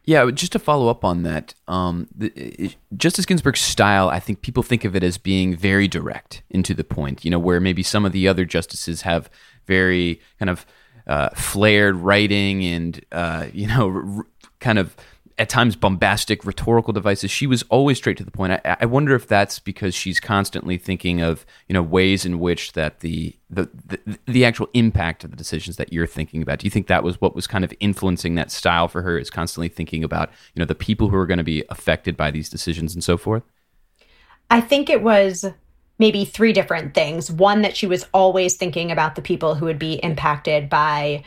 Yeah, 0.05 0.29
just 0.29 0.51
to 0.51 0.59
follow 0.59 0.87
up 0.87 1.03
on 1.03 1.23
that, 1.23 1.55
um, 1.67 2.07
the, 2.15 2.75
Justice 2.95 3.25
Ginsburg's 3.25 3.59
style, 3.59 4.07
I 4.09 4.19
think 4.19 4.41
people 4.41 4.61
think 4.61 4.85
of 4.85 4.95
it 4.95 5.03
as 5.03 5.17
being 5.17 5.55
very 5.55 5.87
direct 5.87 6.43
into 6.51 6.75
the 6.75 6.83
point, 6.83 7.25
you 7.25 7.31
know, 7.31 7.39
where 7.39 7.59
maybe 7.59 7.81
some 7.81 8.05
of 8.05 8.11
the 8.11 8.27
other 8.27 8.45
justices 8.45 9.01
have 9.01 9.31
very 9.65 10.21
kind 10.37 10.51
of 10.51 10.65
uh, 11.07 11.29
flared 11.29 11.95
writing 11.95 12.63
and 12.65 13.03
uh, 13.11 13.47
you 13.53 13.67
know 13.67 13.89
r- 13.89 14.27
kind 14.59 14.79
of 14.79 14.95
at 15.37 15.49
times 15.49 15.75
bombastic 15.75 16.45
rhetorical 16.45 16.93
devices. 16.93 17.29
She 17.29 17.45
was 17.45 17.63
always 17.63 17.97
straight 17.97 18.17
to 18.17 18.23
the 18.23 18.31
point. 18.31 18.53
I, 18.53 18.77
I, 18.79 18.85
wonder 18.85 19.15
if 19.15 19.27
that's 19.27 19.59
because 19.59 19.93
she's 19.93 20.19
constantly 20.19 20.77
thinking 20.77 21.21
of 21.21 21.45
you 21.67 21.73
know 21.73 21.83
ways 21.83 22.25
in 22.25 22.39
which 22.39 22.73
that 22.73 23.01
the, 23.01 23.35
the 23.49 23.69
the 23.85 24.17
the 24.25 24.45
actual 24.45 24.69
impact 24.73 25.23
of 25.23 25.31
the 25.31 25.37
decisions 25.37 25.75
that 25.75 25.91
you're 25.91 26.07
thinking 26.07 26.41
about. 26.41 26.59
Do 26.59 26.65
you 26.65 26.71
think 26.71 26.87
that 26.87 27.03
was 27.03 27.19
what 27.19 27.35
was 27.35 27.47
kind 27.47 27.63
of 27.63 27.73
influencing 27.79 28.35
that 28.35 28.49
style 28.49 28.87
for 28.87 29.01
her? 29.01 29.17
Is 29.17 29.29
constantly 29.29 29.67
thinking 29.67 30.03
about 30.03 30.29
you 30.53 30.59
know 30.59 30.65
the 30.65 30.75
people 30.75 31.09
who 31.09 31.17
are 31.17 31.27
going 31.27 31.37
to 31.37 31.43
be 31.43 31.63
affected 31.69 32.15
by 32.15 32.31
these 32.31 32.49
decisions 32.49 32.93
and 32.93 33.03
so 33.03 33.17
forth. 33.17 33.43
I 34.49 34.61
think 34.61 34.89
it 34.89 35.01
was 35.01 35.45
maybe 35.97 36.25
three 36.25 36.53
different 36.53 36.93
things. 36.93 37.31
One, 37.31 37.61
that 37.61 37.77
she 37.77 37.87
was 37.87 38.05
always 38.13 38.55
thinking 38.55 38.91
about 38.91 39.15
the 39.15 39.21
people 39.21 39.55
who 39.55 39.65
would 39.65 39.79
be 39.79 39.93
impacted 39.93 40.69
by 40.69 41.23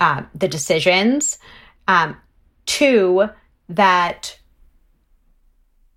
uh, 0.00 0.22
the 0.34 0.48
decisions. 0.48 1.38
Um, 1.88 2.16
two, 2.66 3.28
that 3.68 4.38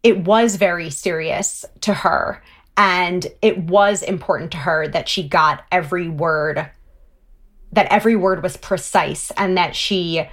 it 0.03 0.19
was 0.19 0.55
very 0.55 0.89
serious 0.89 1.65
to 1.81 1.93
her. 1.93 2.41
And 2.77 3.25
it 3.41 3.57
was 3.57 4.03
important 4.03 4.51
to 4.51 4.57
her 4.57 4.87
that 4.87 5.07
she 5.07 5.27
got 5.27 5.63
every 5.71 6.09
word, 6.09 6.69
that 7.71 7.87
every 7.91 8.15
word 8.15 8.43
was 8.43 8.57
precise, 8.57 9.31
and 9.37 9.57
that 9.57 9.75
she 9.75 10.27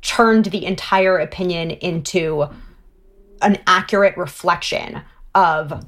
turned 0.00 0.46
the 0.46 0.64
entire 0.64 1.18
opinion 1.18 1.70
into 1.70 2.46
an 3.42 3.58
accurate 3.66 4.16
reflection 4.16 5.02
of 5.34 5.84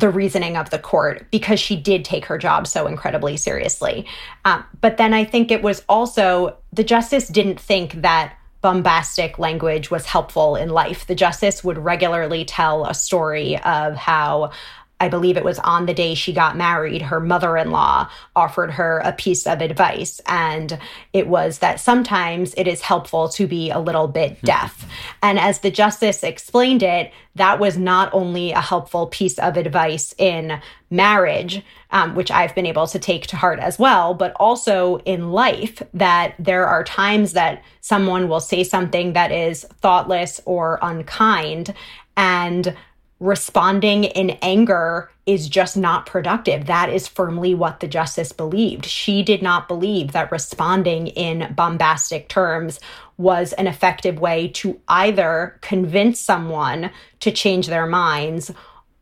the 0.00 0.10
reasoning 0.10 0.56
of 0.56 0.70
the 0.70 0.78
court 0.78 1.26
because 1.30 1.60
she 1.60 1.76
did 1.76 2.04
take 2.04 2.24
her 2.24 2.38
job 2.38 2.66
so 2.66 2.86
incredibly 2.86 3.36
seriously. 3.36 4.06
Um, 4.44 4.64
but 4.80 4.96
then 4.96 5.12
I 5.12 5.24
think 5.24 5.50
it 5.50 5.62
was 5.62 5.84
also 5.88 6.56
the 6.72 6.84
justice 6.84 7.28
didn't 7.28 7.60
think 7.60 8.00
that 8.02 8.34
bombastic 8.62 9.38
language 9.38 9.90
was 9.90 10.04
helpful 10.06 10.56
in 10.56 10.68
life. 10.68 11.06
The 11.06 11.14
justice 11.14 11.64
would 11.64 11.78
regularly 11.78 12.44
tell 12.44 12.84
a 12.84 12.94
story 12.94 13.58
of 13.62 13.94
how 13.94 14.52
I 15.00 15.08
believe 15.08 15.36
it 15.36 15.44
was 15.44 15.58
on 15.60 15.86
the 15.86 15.94
day 15.94 16.14
she 16.14 16.32
got 16.32 16.56
married, 16.56 17.02
her 17.02 17.20
mother 17.20 17.56
in 17.56 17.70
law 17.70 18.08
offered 18.36 18.72
her 18.72 18.98
a 18.98 19.12
piece 19.12 19.46
of 19.46 19.62
advice. 19.62 20.20
And 20.26 20.78
it 21.14 21.26
was 21.26 21.58
that 21.58 21.80
sometimes 21.80 22.54
it 22.56 22.68
is 22.68 22.82
helpful 22.82 23.30
to 23.30 23.46
be 23.46 23.70
a 23.70 23.80
little 23.80 24.06
bit 24.06 24.38
hmm. 24.38 24.46
deaf. 24.46 24.86
and 25.22 25.38
as 25.38 25.60
the 25.60 25.70
justice 25.70 26.22
explained 26.22 26.82
it, 26.82 27.12
that 27.36 27.58
was 27.58 27.78
not 27.78 28.12
only 28.12 28.52
a 28.52 28.60
helpful 28.60 29.06
piece 29.06 29.38
of 29.38 29.56
advice 29.56 30.14
in 30.18 30.60
marriage, 30.90 31.62
um, 31.92 32.14
which 32.14 32.30
I've 32.30 32.54
been 32.54 32.66
able 32.66 32.86
to 32.88 32.98
take 32.98 33.28
to 33.28 33.36
heart 33.36 33.60
as 33.60 33.78
well, 33.78 34.14
but 34.14 34.32
also 34.36 34.98
in 34.98 35.30
life, 35.30 35.82
that 35.94 36.34
there 36.38 36.66
are 36.66 36.84
times 36.84 37.32
that 37.32 37.62
someone 37.80 38.28
will 38.28 38.40
say 38.40 38.64
something 38.64 39.12
that 39.12 39.30
is 39.30 39.64
thoughtless 39.80 40.40
or 40.44 40.78
unkind. 40.82 41.72
And 42.16 42.76
responding 43.20 44.04
in 44.04 44.30
anger 44.42 45.10
is 45.26 45.48
just 45.48 45.76
not 45.76 46.06
productive. 46.06 46.66
That 46.66 46.88
is 46.88 47.06
firmly 47.06 47.54
what 47.54 47.80
the 47.80 47.86
justice 47.86 48.32
believed. 48.32 48.86
She 48.86 49.22
did 49.22 49.42
not 49.42 49.68
believe 49.68 50.12
that 50.12 50.32
responding 50.32 51.08
in 51.08 51.52
bombastic 51.54 52.28
terms 52.28 52.80
was 53.18 53.52
an 53.52 53.66
effective 53.66 54.18
way 54.18 54.48
to 54.48 54.80
either 54.88 55.58
convince 55.60 56.18
someone 56.18 56.90
to 57.20 57.30
change 57.30 57.66
their 57.66 57.86
minds 57.86 58.50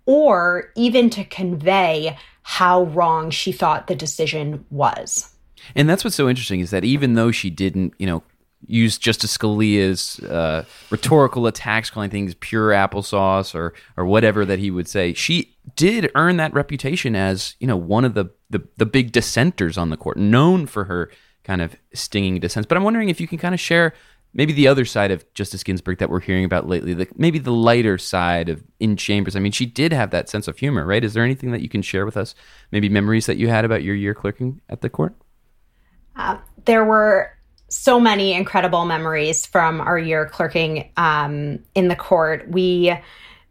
or 0.04 0.72
even 0.75 1.08
to 1.10 1.25
convey 1.25 2.18
how 2.42 2.84
wrong 2.84 3.30
she 3.30 3.52
thought 3.52 3.87
the 3.87 3.94
decision 3.94 4.64
was. 4.70 5.32
And 5.76 5.88
that's 5.88 6.02
what's 6.02 6.16
so 6.16 6.28
interesting 6.28 6.60
is 6.60 6.70
that 6.70 6.84
even 6.84 7.14
though 7.14 7.30
she 7.30 7.50
didn't, 7.50 7.94
you 7.98 8.06
know, 8.06 8.22
use 8.67 8.99
Justice 8.99 9.37
Scalia's 9.37 10.19
uh, 10.21 10.65
rhetorical 10.91 11.47
attacks, 11.47 11.91
calling 11.91 12.11
things 12.11 12.35
pure 12.35 12.71
applesauce 12.71 13.55
or 13.55 13.75
or 13.97 14.05
whatever 14.05 14.45
that 14.45 14.59
he 14.59 14.71
would 14.71 14.88
say. 14.88 15.12
She 15.15 15.57
did 15.77 16.11
earn 16.15 16.37
that 16.38 16.53
reputation 16.55 17.15
as 17.15 17.55
you 17.61 17.67
know 17.67 17.77
one 17.77 18.05
of 18.05 18.15
the 18.15 18.27
the, 18.50 18.67
the 18.77 18.87
big 18.87 19.12
dissenters 19.12 19.79
on 19.79 19.91
the 19.91 19.97
court, 19.97 20.17
known 20.17 20.67
for 20.67 20.85
her 20.85 21.11
kind 21.45 21.62
of 21.62 21.77
stinging 21.95 22.41
dissents. 22.41 22.67
But 22.67 22.77
I'm 22.77 22.85
wondering 22.85 23.09
if 23.09 23.21
you 23.21 23.29
can 23.29 23.38
kind 23.38 23.55
of 23.55 23.61
share 23.61 23.95
maybe 24.35 24.53
the 24.53 24.69
other 24.69 24.85
side 24.85 25.11
of 25.11 25.25
Justice 25.35 25.62
Ginsburg 25.62 25.99
that 25.99 26.11
we're 26.11 26.21
hearing 26.21 26.45
about 26.45 26.69
lately, 26.69 26.95
the, 26.95 27.09
maybe 27.17 27.38
the 27.38 27.53
lighter 27.53 27.99
side 27.99 28.49
of 28.49 28.62
in 28.79 28.97
chambers. 28.97 29.35
I 29.35 29.41
mean, 29.41 29.53
she 29.53 29.67
did 29.67 29.93
have 29.93 30.11
that 30.11 30.29
sense 30.29 30.49
of 30.49 30.59
humor, 30.59 30.85
right? 30.85 31.03
Is 31.03 31.15
there 31.15 31.25
anything 31.25 31.50
that 31.53 31.62
you 31.62 31.69
can 31.69 31.83
share 31.83 32.05
with 32.05 32.17
us? 32.17 32.35
Maybe 32.71 32.88
memories 32.88 33.27
that 33.27 33.37
you 33.37 33.49
had 33.49 33.65
about 33.65 33.83
your 33.83 33.95
year 33.95 34.15
clerking 34.15 34.61
at 34.69 34.81
the 34.81 34.91
court? 34.91 35.15
Uh, 36.17 36.38
there 36.65 36.85
were 36.85 37.38
so 37.68 38.00
many 38.00 38.32
incredible 38.32 38.84
memories 38.84 39.46
from 39.46 39.80
our 39.80 39.98
year 39.98 40.26
clerking 40.26 40.90
um, 40.96 41.60
in 41.75 41.88
the 41.88 41.96
court. 41.96 42.48
We 42.48 42.94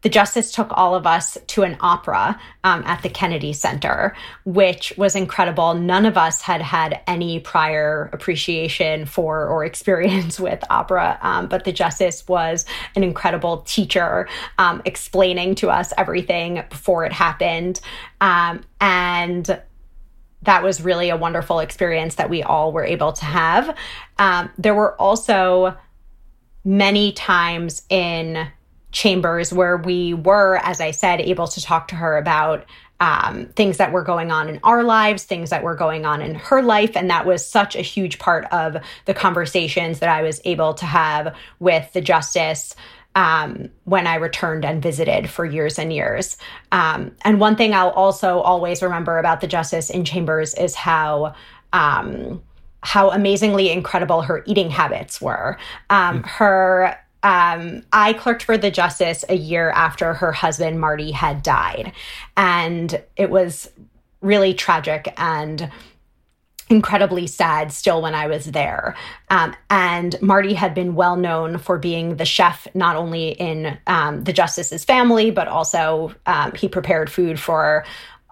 the 0.03 0.09
justice 0.09 0.51
took 0.51 0.67
all 0.71 0.93
of 0.93 1.07
us 1.07 1.37
to 1.47 1.63
an 1.63 1.75
opera 1.79 2.39
um, 2.63 2.83
at 2.85 3.01
the 3.01 3.09
Kennedy 3.09 3.51
Center, 3.51 4.15
which 4.45 4.93
was 4.95 5.15
incredible. 5.15 5.73
None 5.73 6.05
of 6.05 6.17
us 6.17 6.41
had 6.41 6.61
had 6.61 7.01
any 7.07 7.39
prior 7.39 8.09
appreciation 8.13 9.05
for 9.05 9.47
or 9.47 9.65
experience 9.65 10.39
with 10.39 10.63
opera, 10.69 11.17
um, 11.21 11.47
but 11.47 11.63
the 11.63 11.73
justice 11.73 12.27
was 12.27 12.65
an 12.95 13.03
incredible 13.03 13.63
teacher, 13.63 14.29
um, 14.59 14.81
explaining 14.85 15.55
to 15.55 15.69
us 15.69 15.91
everything 15.97 16.63
before 16.69 17.03
it 17.03 17.11
happened. 17.11 17.81
Um, 18.21 18.61
and 18.79 19.61
that 20.43 20.63
was 20.63 20.81
really 20.81 21.09
a 21.09 21.17
wonderful 21.17 21.59
experience 21.59 22.15
that 22.15 22.29
we 22.29 22.43
all 22.43 22.71
were 22.71 22.85
able 22.85 23.13
to 23.13 23.25
have. 23.25 23.75
Um, 24.17 24.49
there 24.57 24.75
were 24.75 24.99
also 25.01 25.75
many 26.63 27.11
times 27.13 27.83
in 27.89 28.47
chambers 28.91 29.53
where 29.53 29.77
we 29.77 30.13
were, 30.13 30.57
as 30.63 30.81
I 30.81 30.91
said, 30.91 31.21
able 31.21 31.47
to 31.47 31.61
talk 31.61 31.87
to 31.89 31.95
her 31.95 32.17
about 32.17 32.65
um, 32.99 33.47
things 33.55 33.77
that 33.77 33.91
were 33.91 34.01
going 34.01 34.31
on 34.31 34.49
in 34.49 34.59
our 34.63 34.83
lives, 34.83 35.23
things 35.23 35.51
that 35.51 35.63
were 35.63 35.75
going 35.75 36.05
on 36.05 36.21
in 36.21 36.35
her 36.35 36.61
life. 36.63 36.95
And 36.95 37.09
that 37.09 37.25
was 37.25 37.45
such 37.45 37.75
a 37.75 37.81
huge 37.81 38.17
part 38.17 38.45
of 38.51 38.77
the 39.05 39.13
conversations 39.13 39.99
that 39.99 40.09
I 40.09 40.23
was 40.23 40.41
able 40.45 40.73
to 40.75 40.85
have 40.85 41.35
with 41.59 41.91
the 41.93 42.01
justice. 42.01 42.75
Um, 43.17 43.71
when 43.85 44.05
I 44.05 44.15
returned 44.15 44.63
and 44.63 44.79
visited 44.79 45.27
for 45.27 45.43
years 45.43 45.79
and 45.79 45.91
years. 45.91 46.37
Um, 46.71 47.15
and 47.23 47.39
one 47.39 47.55
thing 47.55 47.73
I'll 47.73 47.89
also 47.89 48.41
always 48.41 48.83
remember 48.83 49.17
about 49.17 49.41
the 49.41 49.47
justice 49.47 49.89
in 49.89 50.05
chambers 50.05 50.53
is 50.53 50.75
how 50.75 51.33
um, 51.73 52.43
how 52.83 53.09
amazingly 53.09 53.71
incredible 53.71 54.21
her 54.21 54.43
eating 54.45 54.69
habits 54.69 55.19
were. 55.19 55.57
Um, 55.89 56.21
her 56.23 56.95
um, 57.23 57.83
I 57.91 58.13
clerked 58.13 58.43
for 58.43 58.57
the 58.57 58.71
justice 58.71 59.25
a 59.27 59.35
year 59.35 59.71
after 59.71 60.13
her 60.13 60.31
husband, 60.31 60.79
Marty, 60.79 61.11
had 61.11 61.41
died. 61.41 61.91
And 62.35 63.01
it 63.15 63.29
was 63.29 63.69
really 64.21 64.53
tragic 64.53 65.13
and 65.17 65.71
incredibly 66.69 67.27
sad 67.27 67.71
still 67.71 68.01
when 68.01 68.13
I 68.13 68.27
was 68.27 68.45
there. 68.45 68.95
Um, 69.29 69.55
and 69.69 70.21
Marty 70.21 70.53
had 70.53 70.73
been 70.73 70.95
well 70.95 71.15
known 71.15 71.57
for 71.57 71.77
being 71.77 72.17
the 72.17 72.25
chef, 72.25 72.67
not 72.73 72.95
only 72.95 73.29
in 73.29 73.77
um, 73.87 74.23
the 74.23 74.33
justice's 74.33 74.83
family, 74.83 75.31
but 75.31 75.47
also 75.47 76.13
um, 76.25 76.53
he 76.53 76.67
prepared 76.67 77.09
food 77.09 77.39
for 77.39 77.85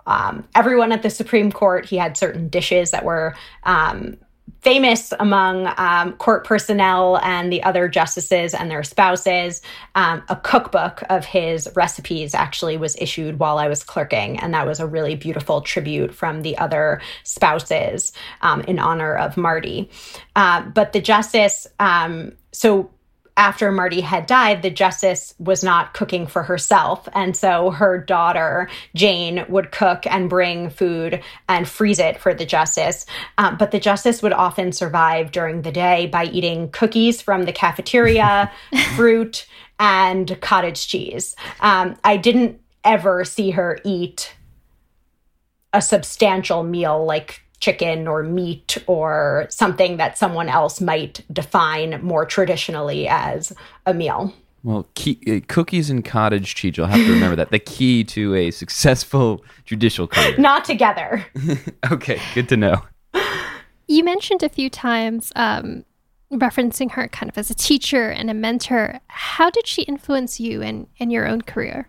um, 0.07 0.47
everyone 0.53 0.91
at 0.91 1.01
the 1.01 1.09
Supreme 1.09 1.51
Court. 1.51 1.85
He 1.85 1.97
had 1.97 2.17
certain 2.17 2.49
dishes 2.49 2.91
that 2.91 3.05
were 3.05 3.35
um, 3.63 4.17
famous 4.65 5.13
among 5.19 5.71
um, 5.77 6.13
court 6.13 6.43
personnel 6.43 7.19
and 7.19 7.53
the 7.53 7.61
other 7.61 7.87
justices 7.87 8.55
and 8.55 8.71
their 8.71 8.81
spouses. 8.81 9.61
Um, 9.93 10.23
a 10.27 10.35
cookbook 10.35 11.03
of 11.07 11.23
his 11.23 11.69
recipes 11.75 12.33
actually 12.33 12.75
was 12.75 12.95
issued 12.99 13.37
while 13.37 13.59
I 13.59 13.67
was 13.67 13.83
clerking, 13.83 14.39
and 14.39 14.55
that 14.55 14.65
was 14.65 14.79
a 14.79 14.87
really 14.87 15.15
beautiful 15.15 15.61
tribute 15.61 16.15
from 16.15 16.41
the 16.41 16.57
other 16.57 16.99
spouses 17.21 18.11
um, 18.41 18.61
in 18.61 18.79
honor 18.79 19.15
of 19.15 19.37
Marty. 19.37 19.91
Uh, 20.35 20.63
but 20.63 20.93
the 20.93 20.99
justice, 20.99 21.67
um, 21.79 22.31
so 22.51 22.89
after 23.37 23.71
Marty 23.71 24.01
had 24.01 24.27
died, 24.27 24.61
the 24.61 24.69
justice 24.69 25.33
was 25.39 25.63
not 25.63 25.93
cooking 25.93 26.25
for 26.25 26.43
herself. 26.43 27.07
And 27.13 27.35
so 27.35 27.71
her 27.71 27.97
daughter, 27.97 28.69
Jane, 28.95 29.45
would 29.49 29.71
cook 29.71 30.07
and 30.07 30.29
bring 30.29 30.69
food 30.69 31.21
and 31.49 31.67
freeze 31.67 31.99
it 31.99 32.17
for 32.17 32.33
the 32.33 32.45
justice. 32.45 33.05
Um, 33.37 33.57
but 33.57 33.71
the 33.71 33.79
justice 33.79 34.21
would 34.21 34.31
often 34.31 34.71
survive 34.71 35.31
during 35.31 35.63
the 35.63 35.71
day 35.71 36.07
by 36.07 36.25
eating 36.25 36.69
cookies 36.69 37.21
from 37.21 37.43
the 37.43 37.51
cafeteria, 37.51 38.51
fruit, 38.95 39.45
and 39.79 40.39
cottage 40.39 40.87
cheese. 40.87 41.35
Um, 41.59 41.97
I 42.03 42.15
didn't 42.15 42.61
ever 42.85 43.25
see 43.25 43.51
her 43.51 43.79
eat 43.83 44.33
a 45.73 45.81
substantial 45.81 46.63
meal 46.63 47.03
like 47.03 47.44
chicken 47.59 48.07
or 48.07 48.23
meat 48.23 48.77
or 48.87 49.47
something 49.49 49.97
that 49.97 50.17
someone 50.17 50.49
else 50.49 50.81
might 50.81 51.21
define 51.31 52.01
more 52.03 52.25
traditionally 52.25 53.07
as 53.07 53.53
a 53.85 53.93
meal. 53.93 54.33
Well, 54.63 54.87
key, 54.95 55.19
uh, 55.27 55.45
cookies 55.47 55.91
and 55.91 56.03
cottage 56.03 56.55
cheese, 56.55 56.75
you'll 56.75 56.87
have 56.87 57.05
to 57.05 57.13
remember 57.13 57.35
that. 57.35 57.51
The 57.51 57.59
key 57.59 58.03
to 58.05 58.33
a 58.33 58.49
successful 58.49 59.45
judicial 59.65 60.07
career. 60.07 60.35
Not 60.39 60.65
together. 60.65 61.23
okay, 61.91 62.19
good 62.33 62.49
to 62.49 62.57
know. 62.57 62.81
You 63.87 64.03
mentioned 64.03 64.41
a 64.41 64.49
few 64.49 64.71
times 64.71 65.31
um, 65.35 65.85
referencing 66.33 66.91
her 66.91 67.07
kind 67.09 67.29
of 67.29 67.37
as 67.37 67.51
a 67.51 67.53
teacher 67.53 68.09
and 68.09 68.31
a 68.31 68.33
mentor. 68.33 68.99
How 69.07 69.51
did 69.51 69.67
she 69.67 69.83
influence 69.83 70.39
you 70.39 70.63
in, 70.63 70.87
in 70.97 71.11
your 71.11 71.27
own 71.27 71.43
career? 71.43 71.87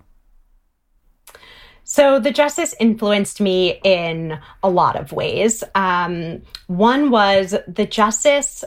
So 1.89 2.19
the 2.19 2.33
justice 2.33 2.75
influenced 2.81 3.41
me 3.41 3.79
in 3.85 4.41
a 4.65 4.69
lot 4.69 4.97
of 4.97 5.13
ways. 5.13 5.63
Um, 5.77 6.43
one 6.67 7.11
was 7.11 7.55
the 7.69 7.87
justice 7.87 8.65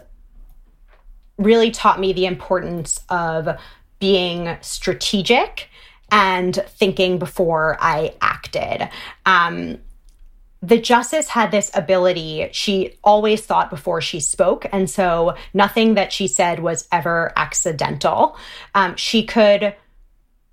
really 1.37 1.69
taught 1.69 1.99
me 1.99 2.13
the 2.13 2.25
importance 2.25 3.01
of 3.09 3.59
being 3.99 4.55
strategic 4.61 5.67
and 6.09 6.63
thinking 6.69 7.19
before 7.19 7.77
I 7.81 8.13
acted. 8.21 8.87
Um, 9.25 9.79
the 10.61 10.79
justice 10.79 11.27
had 11.27 11.51
this 11.51 11.71
ability. 11.73 12.47
She 12.53 12.97
always 13.03 13.41
thought 13.41 13.69
before 13.69 13.99
she 13.99 14.21
spoke. 14.21 14.65
And 14.71 14.89
so 14.89 15.35
nothing 15.53 15.95
that 15.95 16.13
she 16.13 16.27
said 16.27 16.61
was 16.61 16.87
ever 16.89 17.33
accidental. 17.35 18.37
Um, 18.73 18.95
she 18.95 19.25
could 19.25 19.75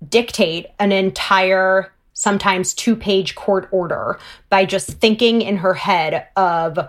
dictate 0.09 0.67
an 0.79 0.91
entire 0.91 1.93
sometimes 2.17 2.73
two 2.73 2.95
page 2.95 3.35
court 3.35 3.69
order 3.71 4.17
by 4.49 4.65
just 4.65 4.89
thinking 4.93 5.43
in 5.43 5.57
her 5.57 5.75
head 5.75 6.27
of 6.35 6.79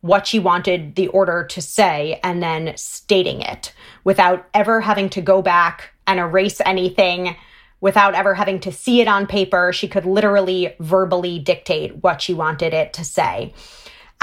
what 0.00 0.26
she 0.26 0.38
wanted 0.38 0.94
the 0.94 1.08
order 1.08 1.44
to 1.44 1.60
say 1.60 2.18
and 2.24 2.42
then 2.42 2.72
stating 2.74 3.42
it 3.42 3.74
without 4.04 4.48
ever 4.54 4.80
having 4.80 5.10
to 5.10 5.20
go 5.20 5.42
back 5.42 5.90
and 6.06 6.18
erase 6.18 6.62
anything, 6.64 7.36
without 7.82 8.14
ever 8.14 8.32
having 8.32 8.60
to 8.60 8.72
see 8.72 9.02
it 9.02 9.08
on 9.08 9.26
paper. 9.26 9.74
She 9.74 9.88
could 9.88 10.06
literally 10.06 10.74
verbally 10.80 11.38
dictate 11.38 12.02
what 12.02 12.22
she 12.22 12.32
wanted 12.32 12.72
it 12.72 12.94
to 12.94 13.04
say. 13.04 13.52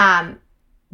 Um, 0.00 0.40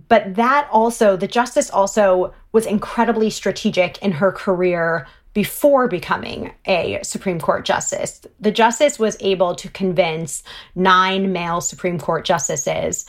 but 0.08 0.34
that 0.34 0.68
also, 0.70 1.16
the 1.16 1.26
justice 1.26 1.70
also 1.70 2.34
was 2.52 2.66
incredibly 2.66 3.30
strategic 3.30 3.96
in 4.02 4.12
her 4.12 4.32
career 4.32 5.06
before 5.34 5.88
becoming 5.88 6.52
a 6.66 7.00
Supreme 7.02 7.40
Court 7.40 7.64
justice. 7.64 8.20
The 8.40 8.50
justice 8.50 8.98
was 8.98 9.16
able 9.20 9.54
to 9.56 9.68
convince 9.68 10.42
nine 10.74 11.32
male 11.32 11.60
Supreme 11.60 11.98
Court 11.98 12.24
justices 12.24 13.06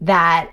that 0.00 0.52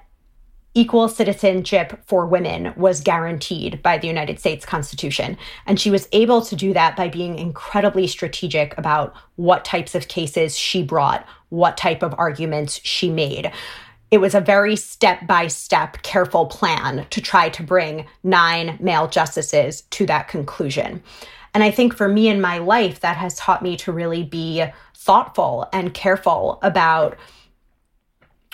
equal 0.75 1.07
citizenship 1.07 1.99
for 2.05 2.25
women 2.25 2.73
was 2.75 3.01
guaranteed 3.01 3.81
by 3.83 3.97
the 3.97 4.07
United 4.07 4.39
States 4.39 4.65
Constitution. 4.65 5.37
And 5.67 5.79
she 5.79 5.91
was 5.91 6.07
able 6.11 6.41
to 6.41 6.55
do 6.55 6.73
that 6.73 6.95
by 6.95 7.09
being 7.09 7.37
incredibly 7.37 8.07
strategic 8.07 8.75
about 8.77 9.13
what 9.35 9.65
types 9.65 9.93
of 9.93 10.07
cases 10.07 10.57
she 10.57 10.81
brought, 10.81 11.27
what 11.49 11.77
type 11.77 12.01
of 12.01 12.15
arguments 12.17 12.81
she 12.83 13.09
made 13.09 13.51
it 14.13 14.21
was 14.21 14.35
a 14.35 14.39
very 14.39 14.75
step 14.75 15.25
by 15.25 15.47
step, 15.47 16.03
careful 16.03 16.45
plan 16.45 17.07
to 17.09 17.19
try 17.19 17.49
to 17.49 17.63
bring 17.63 18.05
nine 18.21 18.77
male 18.79 19.07
justices 19.07 19.81
to 19.89 20.05
that 20.05 20.27
conclusion. 20.27 21.01
And 21.55 21.63
I 21.63 21.71
think 21.71 21.95
for 21.95 22.07
me 22.07 22.27
in 22.27 22.39
my 22.39 22.59
life, 22.59 22.99
that 22.99 23.17
has 23.17 23.33
taught 23.33 23.63
me 23.63 23.75
to 23.77 23.91
really 23.91 24.21
be 24.21 24.65
thoughtful 24.95 25.67
and 25.73 25.95
careful 25.95 26.59
about 26.61 27.17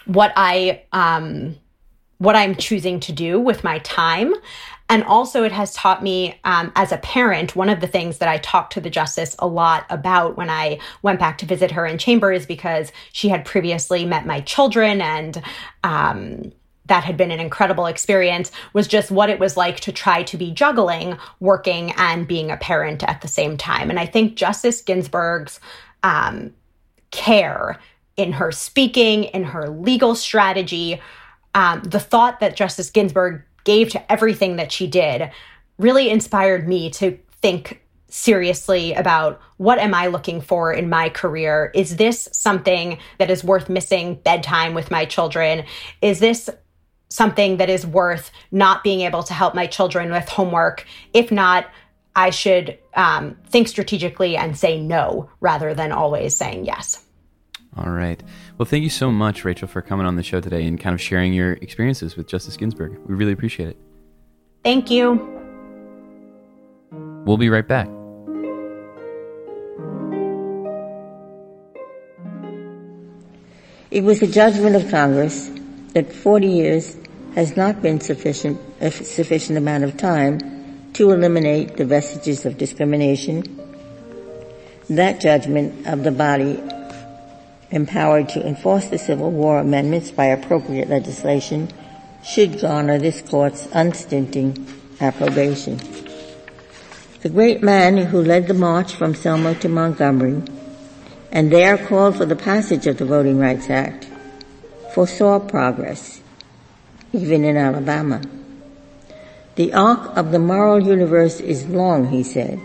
what 0.05 0.31
I 0.37 0.83
um, 0.93 1.57
what 2.19 2.37
I'm 2.37 2.55
choosing 2.55 3.01
to 3.01 3.11
do 3.11 3.37
with 3.37 3.61
my 3.61 3.79
time 3.79 4.33
and 4.89 5.03
also, 5.03 5.43
it 5.43 5.51
has 5.51 5.73
taught 5.75 6.01
me 6.01 6.39
um, 6.43 6.71
as 6.75 6.91
a 6.91 6.97
parent, 6.97 7.55
one 7.55 7.69
of 7.69 7.79
the 7.79 7.87
things 7.87 8.17
that 8.17 8.27
I 8.27 8.39
talked 8.39 8.73
to 8.73 8.81
the 8.81 8.89
justice 8.89 9.35
a 9.37 9.45
lot 9.45 9.85
about 9.91 10.35
when 10.35 10.49
I 10.49 10.79
went 11.03 11.19
back 11.19 11.37
to 11.37 11.45
visit 11.45 11.69
her 11.71 11.85
in 11.85 11.99
chambers 11.99 12.47
because 12.47 12.91
she 13.11 13.29
had 13.29 13.45
previously 13.45 14.03
met 14.03 14.25
my 14.25 14.41
children 14.41 14.99
and 14.99 15.41
um, 15.83 16.51
that 16.87 17.03
had 17.03 17.17
been 17.17 17.29
an 17.29 17.39
incredible 17.39 17.85
experience 17.85 18.51
was 18.73 18.87
just 18.87 19.11
what 19.11 19.29
it 19.29 19.39
was 19.39 19.55
like 19.55 19.79
to 19.81 19.91
try 19.91 20.23
to 20.23 20.37
be 20.37 20.51
juggling 20.51 21.17
working 21.39 21.93
and 21.97 22.27
being 22.27 22.49
a 22.49 22.57
parent 22.57 23.03
at 23.03 23.21
the 23.21 23.27
same 23.27 23.57
time. 23.57 23.91
And 23.91 23.99
I 23.99 24.07
think 24.07 24.35
Justice 24.35 24.81
Ginsburg's 24.81 25.59
um, 26.01 26.51
care 27.11 27.79
in 28.17 28.33
her 28.33 28.51
speaking, 28.51 29.25
in 29.25 29.43
her 29.43 29.69
legal 29.69 30.15
strategy, 30.15 30.99
um, 31.53 31.83
the 31.83 31.99
thought 31.99 32.39
that 32.39 32.55
Justice 32.55 32.89
Ginsburg 32.89 33.43
gave 33.69 33.91
to 33.91 34.11
everything 34.11 34.55
that 34.55 34.71
she 34.71 34.87
did 34.87 35.29
really 35.77 36.09
inspired 36.09 36.67
me 36.67 36.89
to 36.89 37.19
think 37.39 37.83
seriously 38.07 38.93
about 38.93 39.39
what 39.57 39.77
am 39.77 39.93
I 39.93 40.07
looking 40.07 40.41
for 40.41 40.73
in 40.73 40.89
my 40.89 41.09
career? 41.09 41.71
Is 41.75 41.97
this 41.97 42.27
something 42.31 42.97
that 43.19 43.29
is 43.29 43.43
worth 43.43 43.69
missing 43.69 44.15
bedtime 44.15 44.73
with 44.73 44.89
my 44.89 45.05
children? 45.05 45.65
Is 46.01 46.19
this 46.19 46.49
something 47.09 47.57
that 47.57 47.69
is 47.69 47.85
worth 47.85 48.31
not 48.51 48.83
being 48.83 49.01
able 49.01 49.21
to 49.21 49.35
help 49.35 49.53
my 49.53 49.67
children 49.67 50.09
with 50.09 50.27
homework? 50.27 50.87
If 51.13 51.31
not, 51.31 51.67
I 52.15 52.31
should 52.31 52.75
um, 52.95 53.37
think 53.51 53.67
strategically 53.67 54.35
and 54.35 54.57
say 54.57 54.81
no 54.81 55.29
rather 55.41 55.75
than 55.75 55.91
always 55.91 56.35
saying 56.35 56.65
yes. 56.65 57.05
All 57.77 57.91
right. 57.91 58.21
Well, 58.59 58.65
thank 58.65 58.83
you 58.83 58.89
so 58.89 59.09
much, 59.09 59.45
Rachel, 59.45 59.69
for 59.69 59.81
coming 59.81 60.05
on 60.05 60.17
the 60.17 60.23
show 60.23 60.41
today 60.41 60.65
and 60.65 60.77
kind 60.77 60.93
of 60.93 60.99
sharing 60.99 61.31
your 61.31 61.53
experiences 61.53 62.17
with 62.17 62.27
Justice 62.27 62.57
Ginsburg. 62.57 62.99
We 63.05 63.15
really 63.15 63.31
appreciate 63.31 63.69
it. 63.69 63.77
Thank 64.65 64.91
you. 64.91 65.15
We'll 67.25 67.37
be 67.37 67.47
right 67.47 67.65
back. 67.65 67.87
It 73.91 74.03
was 74.03 74.21
a 74.21 74.27
judgment 74.27 74.75
of 74.75 74.91
Congress 74.91 75.49
that 75.93 76.11
40 76.11 76.47
years 76.47 76.97
has 77.35 77.55
not 77.55 77.81
been 77.81 78.01
sufficient 78.01 78.59
a 78.81 78.91
sufficient 78.91 79.57
amount 79.57 79.85
of 79.85 79.95
time 79.95 80.91
to 80.95 81.11
eliminate 81.11 81.77
the 81.77 81.85
vestiges 81.85 82.45
of 82.45 82.57
discrimination. 82.57 83.43
That 84.89 85.21
judgment 85.21 85.87
of 85.87 86.03
the 86.03 86.11
body 86.11 86.61
empowered 87.71 88.29
to 88.29 88.45
enforce 88.45 88.87
the 88.87 88.97
Civil 88.97 89.31
War 89.31 89.59
amendments 89.59 90.11
by 90.11 90.25
appropriate 90.25 90.89
legislation 90.89 91.69
should 92.23 92.59
garner 92.59 92.97
this 92.97 93.21
court's 93.21 93.67
unstinting 93.73 94.67
approbation. 94.99 95.79
The 97.21 97.29
great 97.29 97.61
man 97.61 97.97
who 97.97 98.21
led 98.21 98.47
the 98.47 98.53
march 98.53 98.95
from 98.95 99.13
Selma 99.13 99.55
to 99.55 99.69
Montgomery 99.69 100.41
and 101.31 101.51
there 101.51 101.77
called 101.77 102.17
for 102.17 102.25
the 102.25 102.35
passage 102.35 102.87
of 102.87 102.97
the 102.97 103.05
Voting 103.05 103.37
Rights 103.37 103.69
Act 103.69 104.07
foresaw 104.93 105.39
progress, 105.39 106.21
even 107.13 107.43
in 107.43 107.55
Alabama. 107.55 108.21
The 109.55 109.73
arc 109.73 110.17
of 110.17 110.31
the 110.31 110.39
moral 110.39 110.81
universe 110.81 111.39
is 111.39 111.67
long, 111.67 112.07
he 112.07 112.23
said, 112.23 112.59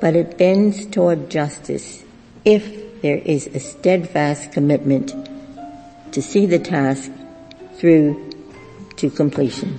but 0.00 0.16
it 0.16 0.38
bends 0.38 0.86
toward 0.86 1.30
justice 1.30 2.02
if 2.44 2.87
there 3.02 3.18
is 3.18 3.46
a 3.48 3.60
steadfast 3.60 4.52
commitment 4.52 5.14
to 6.12 6.22
see 6.22 6.46
the 6.46 6.58
task 6.58 7.10
through 7.74 8.32
to 8.96 9.10
completion. 9.10 9.78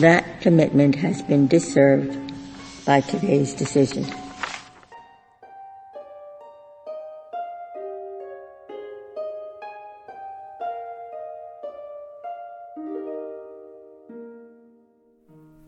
That 0.00 0.40
commitment 0.40 0.96
has 0.96 1.22
been 1.22 1.46
disserved 1.46 2.18
by 2.84 3.00
today's 3.00 3.54
decision. 3.54 4.04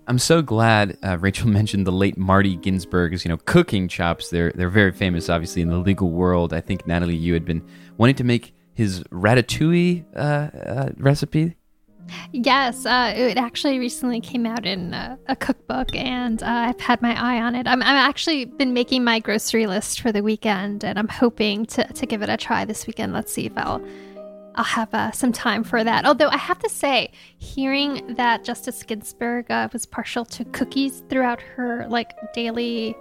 I'm 0.08 0.18
so 0.18 0.42
glad 0.42 0.96
uh, 1.02 1.18
Rachel 1.18 1.48
mentioned 1.60 1.86
the 1.86 1.92
late 1.92 2.16
Marty 2.16 2.56
Ginsburg's, 2.56 3.24
you 3.24 3.28
know, 3.28 3.38
cooking 3.38 3.88
chops. 3.88 4.30
They're 4.30 4.52
they're 4.52 4.70
very 4.70 4.92
famous, 4.92 5.28
obviously, 5.28 5.62
in 5.62 5.68
the 5.68 5.78
legal 5.78 6.10
world. 6.10 6.52
I 6.52 6.60
think 6.60 6.86
Natalie, 6.86 7.16
you 7.16 7.34
had 7.34 7.44
been 7.44 7.62
wanting 7.96 8.16
to 8.16 8.24
make 8.24 8.54
his 8.74 9.02
ratatouille 9.04 10.04
uh, 10.14 10.18
uh, 10.18 10.90
recipe. 10.98 11.56
Yes, 12.32 12.86
uh, 12.86 13.12
it 13.16 13.36
actually 13.36 13.78
recently 13.80 14.20
came 14.20 14.46
out 14.46 14.64
in 14.64 14.94
uh, 14.94 15.16
a 15.26 15.34
cookbook, 15.34 15.94
and 15.96 16.42
uh, 16.42 16.46
I've 16.46 16.80
had 16.80 17.02
my 17.02 17.20
eye 17.20 17.40
on 17.42 17.56
it. 17.56 17.66
I'm, 17.66 17.82
I'm 17.82 17.96
actually 17.96 18.44
been 18.44 18.72
making 18.72 19.02
my 19.02 19.18
grocery 19.18 19.66
list 19.66 20.00
for 20.00 20.12
the 20.12 20.22
weekend, 20.22 20.84
and 20.84 20.98
I'm 20.98 21.08
hoping 21.08 21.66
to, 21.66 21.84
to 21.84 22.06
give 22.06 22.22
it 22.22 22.28
a 22.28 22.36
try 22.36 22.64
this 22.64 22.86
weekend. 22.86 23.12
Let's 23.12 23.32
see 23.32 23.46
if 23.46 23.52
I'll 23.56 23.84
I'll 24.56 24.64
have 24.64 24.92
uh, 24.94 25.10
some 25.12 25.32
time 25.32 25.64
for 25.64 25.84
that. 25.84 26.06
Although 26.06 26.28
I 26.28 26.38
have 26.38 26.58
to 26.60 26.68
say, 26.68 27.10
hearing 27.38 28.14
that 28.16 28.42
Justice 28.42 28.82
Ginsburg 28.82 29.50
uh, 29.50 29.68
was 29.72 29.84
partial 29.84 30.24
to 30.24 30.44
cookies 30.46 31.02
throughout 31.10 31.40
her 31.40 31.86
like 31.88 32.12
daily 32.32 32.96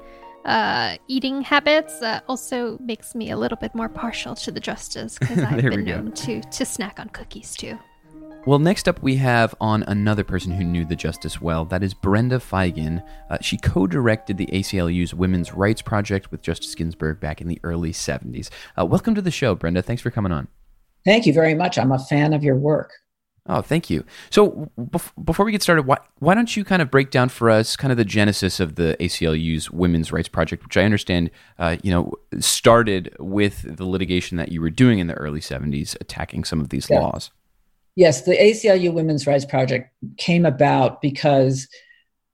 uh, 0.45 0.97
eating 1.07 1.41
habits 1.41 2.01
uh, 2.01 2.19
also 2.27 2.77
makes 2.79 3.15
me 3.15 3.31
a 3.31 3.37
little 3.37 3.57
bit 3.57 3.73
more 3.73 3.89
partial 3.89 4.35
to 4.35 4.51
the 4.51 4.59
justice 4.59 5.17
because 5.17 5.39
I've 5.43 5.61
been 5.61 5.85
known 5.85 6.11
to 6.11 6.41
to 6.41 6.65
snack 6.65 6.99
on 6.99 7.09
cookies 7.09 7.55
too. 7.55 7.79
Well, 8.45 8.59
next 8.59 8.87
up, 8.87 9.01
we 9.01 9.15
have 9.15 9.55
on 9.59 9.81
another 9.87 10.23
person 10.23 10.51
who 10.51 10.63
knew 10.63 10.85
the 10.85 10.95
justice 10.95 11.41
well. 11.41 11.65
That 11.65 11.81
is 11.81 11.95
Brenda 11.95 12.37
Feigen. 12.37 13.03
Uh, 13.27 13.39
she 13.41 13.57
co 13.57 13.87
directed 13.87 14.37
the 14.37 14.45
ACLU's 14.47 15.15
Women's 15.15 15.53
Rights 15.53 15.81
Project 15.81 16.29
with 16.29 16.43
Justice 16.43 16.75
Ginsburg 16.75 17.19
back 17.19 17.41
in 17.41 17.47
the 17.47 17.59
early 17.63 17.91
70s. 17.91 18.49
Uh, 18.79 18.85
welcome 18.85 19.15
to 19.15 19.21
the 19.21 19.31
show, 19.31 19.55
Brenda. 19.55 19.81
Thanks 19.81 20.03
for 20.03 20.11
coming 20.11 20.31
on. 20.31 20.47
Thank 21.05 21.25
you 21.25 21.33
very 21.33 21.53
much. 21.53 21.77
I'm 21.77 21.91
a 21.91 21.99
fan 21.99 22.33
of 22.33 22.43
your 22.43 22.55
work. 22.55 22.91
Oh, 23.47 23.61
thank 23.61 23.91
you. 23.91 24.03
So, 24.31 24.71
bef- 24.79 25.11
before 25.23 25.45
we 25.45 25.51
get 25.51 25.61
started, 25.61 25.85
why, 25.85 25.99
why 26.17 26.33
don't 26.33 26.57
you 26.57 26.65
kind 26.65 26.81
of 26.81 26.89
break 26.89 27.11
down 27.11 27.29
for 27.29 27.51
us 27.51 27.75
kind 27.75 27.91
of 27.91 27.97
the 27.97 28.05
genesis 28.05 28.59
of 28.59 28.73
the 28.73 28.97
ACLU's 28.99 29.69
Women's 29.69 30.11
Rights 30.11 30.27
Project, 30.27 30.63
which 30.63 30.77
I 30.77 30.83
understand, 30.83 31.29
uh, 31.59 31.77
you 31.83 31.91
know, 31.91 32.11
started 32.39 33.15
with 33.19 33.77
the 33.77 33.85
litigation 33.85 34.37
that 34.37 34.51
you 34.51 34.61
were 34.61 34.71
doing 34.71 34.97
in 34.97 35.05
the 35.05 35.13
early 35.13 35.41
'70s, 35.41 35.95
attacking 36.01 36.43
some 36.43 36.59
of 36.59 36.69
these 36.69 36.89
yeah. 36.89 36.99
laws. 36.99 37.29
Yes, 37.95 38.23
the 38.23 38.35
ACLU 38.35 38.91
Women's 38.91 39.27
Rights 39.27 39.45
Project 39.45 39.91
came 40.17 40.45
about 40.45 40.99
because 40.99 41.67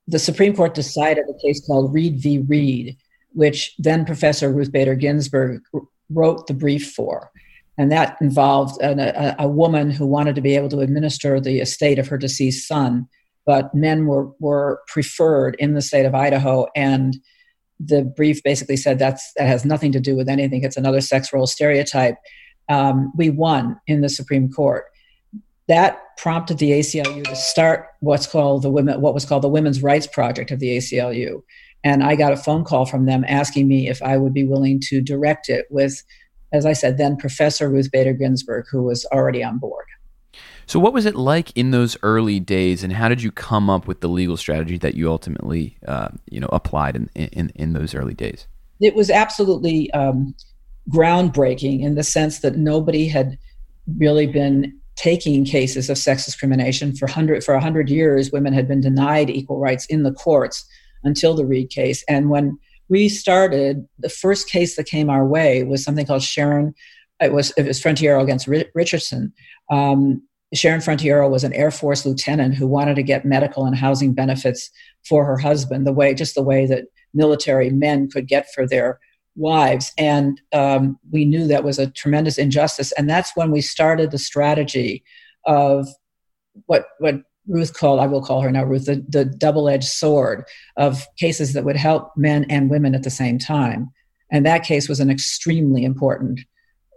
the 0.07 0.17
Supreme 0.17 0.55
Court 0.55 0.73
decided 0.73 1.25
a 1.29 1.45
case 1.45 1.65
called 1.67 1.93
Reed 1.93 2.21
v. 2.21 2.39
Reed, 2.39 2.95
which 3.33 3.75
then 3.77 4.05
Professor 4.05 4.49
Ruth 4.49 4.71
Bader 4.71 4.95
Ginsburg 4.95 5.61
wrote 6.09 6.47
the 6.47 6.53
brief 6.53 6.93
for 6.93 7.31
and 7.77 7.91
that 7.91 8.17
involved 8.21 8.81
an, 8.81 8.99
a, 8.99 9.35
a, 9.39 9.47
woman 9.47 9.91
who 9.91 10.05
wanted 10.05 10.35
to 10.35 10.41
be 10.41 10.55
able 10.55 10.69
to 10.69 10.79
administer 10.79 11.39
the 11.39 11.59
estate 11.59 11.99
of 11.99 12.07
her 12.07 12.17
deceased 12.17 12.67
son, 12.67 13.07
but 13.45 13.73
men 13.73 14.05
were 14.05 14.29
were 14.39 14.81
preferred 14.87 15.55
in 15.57 15.73
the 15.73 15.81
state 15.81 16.05
of 16.05 16.13
Idaho, 16.13 16.67
and 16.75 17.17
the 17.79 18.03
brief 18.03 18.43
basically 18.43 18.77
said 18.77 18.99
that's 18.99 19.31
that 19.37 19.47
has 19.47 19.65
nothing 19.65 19.91
to 19.93 19.99
do 19.99 20.15
with 20.15 20.29
anything. 20.29 20.63
It's 20.63 20.77
another 20.77 21.01
sex 21.01 21.31
role 21.33 21.47
stereotype. 21.47 22.17
Um, 22.69 23.11
we 23.15 23.29
won 23.29 23.79
in 23.87 24.01
the 24.01 24.09
Supreme 24.09 24.51
Court. 24.51 24.85
That 25.67 25.99
prompted 26.17 26.57
the 26.57 26.71
ACLU 26.71 27.23
to 27.23 27.35
start 27.35 27.87
what's 28.01 28.27
called 28.27 28.63
the 28.63 28.69
women, 28.69 28.99
what 28.99 29.13
was 29.13 29.25
called 29.25 29.43
the 29.43 29.49
Women's 29.49 29.81
Rights 29.81 30.07
Project 30.07 30.51
of 30.51 30.59
the 30.59 30.77
ACLU, 30.77 31.41
and 31.83 32.03
I 32.03 32.15
got 32.15 32.33
a 32.33 32.37
phone 32.37 32.65
call 32.65 32.85
from 32.85 33.05
them 33.05 33.23
asking 33.27 33.67
me 33.67 33.87
if 33.87 34.01
I 34.01 34.17
would 34.17 34.33
be 34.33 34.43
willing 34.43 34.81
to 34.89 35.01
direct 35.01 35.49
it 35.49 35.65
with 35.69 36.03
as 36.51 36.65
I 36.65 36.73
said, 36.73 36.97
then 36.97 37.17
Professor 37.17 37.69
Ruth 37.69 37.91
Bader 37.91 38.13
Ginsburg, 38.13 38.65
who 38.69 38.83
was 38.83 39.05
already 39.05 39.43
on 39.43 39.57
board. 39.57 39.85
So, 40.65 40.79
what 40.79 40.93
was 40.93 41.05
it 41.05 41.15
like 41.15 41.55
in 41.57 41.71
those 41.71 41.97
early 42.03 42.39
days, 42.39 42.83
and 42.83 42.93
how 42.93 43.09
did 43.09 43.21
you 43.21 43.31
come 43.31 43.69
up 43.69 43.87
with 43.87 44.01
the 44.01 44.07
legal 44.07 44.37
strategy 44.37 44.77
that 44.77 44.95
you 44.95 45.09
ultimately, 45.09 45.77
uh, 45.87 46.09
you 46.29 46.39
know, 46.39 46.49
applied 46.51 46.95
in, 46.95 47.09
in 47.15 47.51
in 47.55 47.73
those 47.73 47.93
early 47.93 48.13
days? 48.13 48.47
It 48.79 48.95
was 48.95 49.09
absolutely 49.09 49.91
um, 49.91 50.33
groundbreaking 50.89 51.81
in 51.81 51.95
the 51.95 52.03
sense 52.03 52.39
that 52.39 52.57
nobody 52.57 53.07
had 53.07 53.37
really 53.97 54.27
been 54.27 54.77
taking 54.95 55.43
cases 55.43 55.89
of 55.89 55.97
sex 55.97 56.25
discrimination 56.25 56.95
for 56.95 57.07
hundred 57.07 57.43
for 57.43 57.57
hundred 57.59 57.89
years. 57.89 58.31
Women 58.31 58.53
had 58.53 58.67
been 58.67 58.81
denied 58.81 59.29
equal 59.29 59.59
rights 59.59 59.85
in 59.87 60.03
the 60.03 60.13
courts 60.13 60.65
until 61.03 61.33
the 61.33 61.45
Reed 61.45 61.69
case, 61.69 62.03
and 62.07 62.29
when 62.29 62.57
we 62.91 63.07
started 63.07 63.87
the 63.99 64.09
first 64.09 64.49
case 64.49 64.75
that 64.75 64.85
came 64.85 65.09
our 65.09 65.25
way 65.25 65.63
was 65.63 65.81
something 65.81 66.05
called 66.05 66.21
Sharon. 66.21 66.75
It 67.21 67.31
was 67.31 67.53
it 67.55 67.65
was 67.65 67.81
Frontiero 67.81 68.21
against 68.21 68.47
Richardson. 68.75 69.33
Um, 69.71 70.21
Sharon 70.53 70.81
Frontiero 70.81 71.29
was 71.31 71.45
an 71.45 71.53
Air 71.53 71.71
Force 71.71 72.05
lieutenant 72.05 72.55
who 72.55 72.67
wanted 72.67 72.97
to 72.97 73.03
get 73.03 73.23
medical 73.23 73.65
and 73.65 73.77
housing 73.77 74.13
benefits 74.13 74.69
for 75.07 75.23
her 75.23 75.37
husband, 75.37 75.87
the 75.87 75.93
way 75.93 76.13
just 76.13 76.35
the 76.35 76.43
way 76.43 76.65
that 76.65 76.83
military 77.13 77.69
men 77.69 78.09
could 78.09 78.27
get 78.27 78.51
for 78.53 78.67
their 78.67 78.99
wives. 79.37 79.93
And 79.97 80.41
um, 80.51 80.99
we 81.09 81.23
knew 81.23 81.47
that 81.47 81.63
was 81.63 81.79
a 81.79 81.89
tremendous 81.91 82.37
injustice. 82.37 82.91
And 82.91 83.09
that's 83.09 83.31
when 83.37 83.51
we 83.51 83.61
started 83.61 84.11
the 84.11 84.17
strategy 84.17 85.05
of 85.45 85.87
what 86.65 86.87
what 86.99 87.21
Ruth 87.47 87.73
called, 87.73 87.99
I 87.99 88.07
will 88.07 88.23
call 88.23 88.41
her 88.41 88.51
now 88.51 88.63
Ruth, 88.63 88.85
the, 88.85 89.03
the 89.07 89.25
double 89.25 89.67
edged 89.67 89.87
sword 89.87 90.45
of 90.77 91.05
cases 91.17 91.53
that 91.53 91.63
would 91.63 91.75
help 91.75 92.15
men 92.15 92.45
and 92.49 92.69
women 92.69 92.95
at 92.95 93.03
the 93.03 93.09
same 93.09 93.39
time. 93.39 93.91
And 94.31 94.45
that 94.45 94.63
case 94.63 94.87
was 94.87 94.99
an 94.99 95.09
extremely 95.09 95.83
important, 95.83 96.41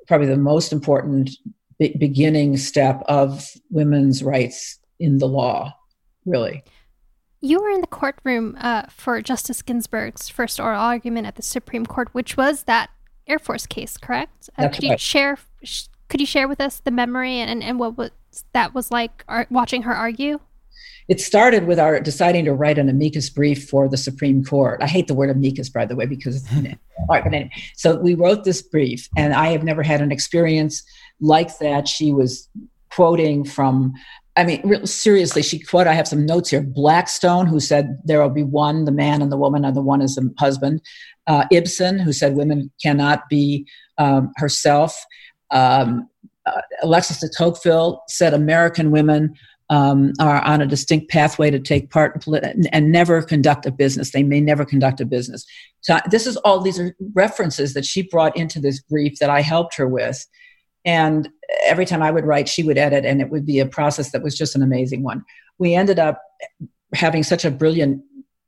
probably 0.07 0.29
the 0.29 0.37
most 0.37 0.73
important 0.73 1.31
be- 1.79 1.97
beginning 1.99 2.57
step 2.57 3.03
of 3.09 3.49
women's 3.71 4.23
rights 4.23 4.79
in 5.01 5.19
the 5.19 5.27
law, 5.27 5.75
really. 6.25 6.63
You 7.41 7.61
were 7.61 7.71
in 7.71 7.81
the 7.81 7.87
courtroom 7.87 8.57
uh, 8.61 8.85
for 8.89 9.21
Justice 9.21 9.61
Ginsburg's 9.63 10.29
first 10.29 10.61
oral 10.61 10.81
argument 10.81 11.27
at 11.27 11.37
the 11.37 11.43
Supreme 11.43 11.85
Court, 11.85 12.09
which 12.13 12.37
was 12.37 12.63
that 12.65 12.91
Air 13.27 13.39
Force 13.39 13.67
case, 13.67 13.97
correct? 13.97 14.49
Uh, 14.57 14.69
could 14.69 14.85
you 14.85 14.91
right. 14.91 15.01
share? 15.01 15.39
Sh- 15.63 15.87
could 16.15 16.21
you 16.21 16.27
share 16.27 16.47
with 16.47 16.61
us 16.61 16.79
the 16.79 16.93
memory 16.93 17.41
and, 17.41 17.61
and 17.61 17.77
what 17.77 17.99
was 17.99 18.13
that 18.53 18.73
was 18.73 18.93
like 18.93 19.25
ar- 19.27 19.49
watching 19.51 19.83
her 19.83 19.93
argue? 19.93 20.39
It 21.09 21.21
started 21.21 21.67
with 21.67 21.81
our 21.81 21.99
deciding 21.99 22.45
to 22.45 22.55
write 22.55 22.79
an 22.79 22.89
amicus 22.89 23.29
brief 23.29 23.69
for 23.69 23.89
the 23.89 23.97
Supreme 23.97 24.45
Court. 24.45 24.81
I 24.81 24.87
hate 24.87 25.09
the 25.09 25.15
word 25.15 25.29
amicus, 25.29 25.69
by 25.69 25.87
the 25.87 25.97
way, 25.97 26.07
because 26.07 26.47
all 26.55 26.63
right, 26.63 26.79
but 27.25 27.35
anyway, 27.35 27.51
so 27.75 27.97
we 27.97 28.15
wrote 28.15 28.45
this 28.45 28.63
brief, 28.63 29.09
and 29.17 29.35
I 29.35 29.49
have 29.49 29.65
never 29.65 29.83
had 29.83 30.01
an 30.01 30.13
experience 30.13 30.85
like 31.21 31.59
that. 31.59 31.89
She 31.89 32.13
was 32.13 32.49
quoting 32.93 33.45
from, 33.45 33.93
I 34.37 34.45
mean, 34.45 34.87
seriously, 34.87 35.43
she 35.43 35.59
quote. 35.59 35.89
I 35.89 35.95
have 35.95 36.07
some 36.07 36.25
notes 36.25 36.51
here. 36.51 36.63
Blackstone, 36.63 37.49
who 37.49 37.59
said 37.59 37.99
there 38.05 38.23
will 38.23 38.31
be 38.31 38.45
one, 38.45 38.85
the 38.85 38.93
man 38.93 39.21
and 39.21 39.33
the 39.33 39.37
woman, 39.37 39.65
and 39.65 39.75
the 39.75 39.83
one 39.83 40.01
is 40.01 40.15
the 40.15 40.33
husband. 40.39 40.81
Uh, 41.27 41.45
Ibsen, 41.51 41.99
who 41.99 42.13
said 42.13 42.37
women 42.37 42.71
cannot 42.81 43.29
be 43.29 43.67
um, 43.99 44.31
herself. 44.37 44.97
Um, 45.55 46.09
uh, 46.45 46.61
Alexis 46.83 47.21
de 47.21 47.29
Tocqueville 47.29 48.03
said 48.09 48.35
American 48.35 48.91
women 48.91 49.35
um, 49.71 50.13
are 50.21 50.43
on 50.43 50.61
a 50.61 50.67
distinct 50.67 51.11
pathway 51.11 51.51
to 51.51 51.59
take 51.59 51.91
part 51.91 52.15
in 52.15 52.21
polit- 52.21 52.45
and, 52.45 52.69
and 52.73 52.93
never 52.93 53.23
conduct 53.23 53.65
a 53.65 53.71
business. 53.71 54.11
They 54.11 54.23
may 54.23 54.41
never 54.41 54.65
conduct 54.67 55.01
a 55.01 55.07
business. 55.07 55.47
So 55.81 55.99
this 56.11 56.27
is 56.27 56.37
all 56.39 56.61
these 56.61 56.79
are 56.79 56.95
references 57.15 57.73
that 57.73 57.87
she 57.87 58.03
brought 58.03 58.37
into 58.37 58.61
this 58.61 58.83
brief 58.83 59.19
that 59.21 59.31
I 59.31 59.41
helped 59.41 59.75
her 59.77 59.89
with. 59.89 60.27
And 60.85 61.31
every 61.65 61.87
time 61.87 62.03
I 62.03 62.11
would 62.11 62.27
write, 62.27 62.47
she 62.47 62.63
would 62.63 62.77
edit, 62.77 63.07
and 63.07 63.23
it 63.23 63.31
would 63.31 63.47
be 63.47 63.59
a 63.59 63.67
process 63.67 64.11
that 64.11 64.23
was 64.23 64.37
just 64.37 64.55
an 64.55 64.63
amazing 64.63 65.03
one. 65.03 65.25
We 65.59 65.75
ended 65.75 65.99
up 65.99 66.21
having 66.93 67.23
such 67.23 67.47
a 67.47 67.51
brilliant 67.51 68.03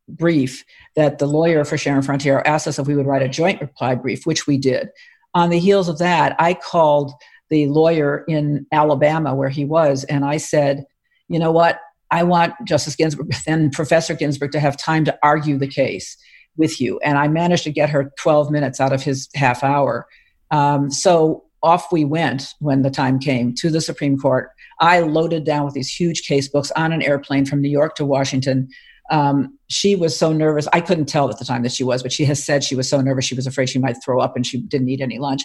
brief 0.08 0.64
that 0.96 1.18
the 1.18 1.26
lawyer 1.26 1.64
for 1.64 1.78
Sharon 1.78 2.02
Frontier 2.02 2.42
asked 2.44 2.68
us 2.68 2.78
if 2.78 2.86
we 2.86 2.94
would 2.94 3.06
write 3.06 3.22
a 3.22 3.28
joint 3.28 3.60
reply 3.60 3.94
brief, 3.94 4.26
which 4.26 4.46
we 4.46 4.58
did. 4.58 4.90
On 5.36 5.50
the 5.50 5.58
heels 5.58 5.90
of 5.90 5.98
that, 5.98 6.34
I 6.38 6.54
called 6.54 7.12
the 7.50 7.66
lawyer 7.66 8.24
in 8.26 8.66
Alabama 8.72 9.34
where 9.34 9.50
he 9.50 9.66
was, 9.66 10.02
and 10.04 10.24
I 10.24 10.38
said, 10.38 10.86
you 11.28 11.38
know 11.38 11.52
what? 11.52 11.78
I 12.10 12.22
want 12.22 12.54
Justice 12.64 12.96
Ginsburg 12.96 13.34
and 13.46 13.70
Professor 13.70 14.14
Ginsburg 14.14 14.52
to 14.52 14.60
have 14.60 14.78
time 14.78 15.04
to 15.04 15.18
argue 15.22 15.58
the 15.58 15.68
case 15.68 16.16
with 16.56 16.80
you. 16.80 16.98
And 17.00 17.18
I 17.18 17.28
managed 17.28 17.64
to 17.64 17.70
get 17.70 17.90
her 17.90 18.10
12 18.18 18.50
minutes 18.50 18.80
out 18.80 18.94
of 18.94 19.02
his 19.02 19.28
half 19.34 19.62
hour. 19.62 20.06
Um, 20.50 20.90
so 20.90 21.44
off 21.62 21.92
we 21.92 22.06
went 22.06 22.54
when 22.60 22.80
the 22.80 22.90
time 22.90 23.18
came 23.18 23.54
to 23.56 23.68
the 23.68 23.82
Supreme 23.82 24.16
Court. 24.16 24.48
I 24.80 25.00
loaded 25.00 25.44
down 25.44 25.66
with 25.66 25.74
these 25.74 25.94
huge 25.94 26.22
case 26.22 26.48
books 26.48 26.70
on 26.76 26.92
an 26.92 27.02
airplane 27.02 27.44
from 27.44 27.60
New 27.60 27.68
York 27.68 27.94
to 27.96 28.06
Washington. 28.06 28.68
Um, 29.10 29.58
she 29.68 29.94
was 29.96 30.18
so 30.18 30.32
nervous. 30.32 30.66
I 30.72 30.80
couldn't 30.80 31.06
tell 31.06 31.30
at 31.30 31.38
the 31.38 31.44
time 31.44 31.62
that 31.62 31.72
she 31.72 31.84
was, 31.84 32.02
but 32.02 32.12
she 32.12 32.24
has 32.24 32.42
said 32.42 32.64
she 32.64 32.74
was 32.74 32.88
so 32.88 33.00
nervous 33.00 33.24
she 33.24 33.34
was 33.34 33.46
afraid 33.46 33.68
she 33.68 33.78
might 33.78 33.96
throw 34.04 34.20
up 34.20 34.36
and 34.36 34.46
she 34.46 34.60
didn't 34.62 34.88
eat 34.88 35.00
any 35.00 35.18
lunch. 35.18 35.42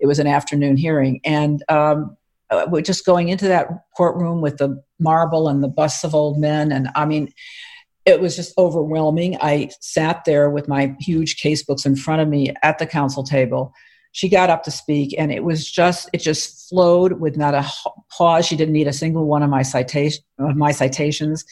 It 0.00 0.06
was 0.06 0.18
an 0.18 0.26
afternoon 0.26 0.76
hearing. 0.76 1.20
And 1.24 1.62
um, 1.68 2.16
uh, 2.50 2.80
just 2.80 3.06
going 3.06 3.28
into 3.28 3.48
that 3.48 3.68
courtroom 3.96 4.40
with 4.40 4.58
the 4.58 4.82
marble 4.98 5.48
and 5.48 5.62
the 5.62 5.68
busts 5.68 6.04
of 6.04 6.14
old 6.14 6.38
men. 6.38 6.72
And 6.72 6.88
I 6.94 7.04
mean, 7.04 7.32
it 8.04 8.20
was 8.20 8.36
just 8.36 8.56
overwhelming. 8.58 9.36
I 9.40 9.70
sat 9.80 10.24
there 10.24 10.50
with 10.50 10.68
my 10.68 10.94
huge 11.00 11.36
case 11.36 11.62
books 11.62 11.86
in 11.86 11.96
front 11.96 12.22
of 12.22 12.28
me 12.28 12.52
at 12.62 12.78
the 12.78 12.86
council 12.86 13.24
table. 13.24 13.72
She 14.12 14.28
got 14.28 14.50
up 14.50 14.62
to 14.64 14.70
speak, 14.70 15.14
and 15.18 15.32
it 15.32 15.42
was 15.42 15.68
just 15.68 16.08
it 16.12 16.18
just 16.18 16.68
flowed 16.68 17.14
with 17.14 17.36
not 17.36 17.54
a 17.54 17.68
pause. 18.16 18.46
She 18.46 18.56
didn't 18.56 18.74
need 18.74 18.86
a 18.86 18.92
single 18.92 19.24
one 19.24 19.42
of 19.42 19.50
my 19.50 19.62
citation 19.62 20.22
of 20.38 20.54
my 20.54 20.70
citations. 20.70 21.44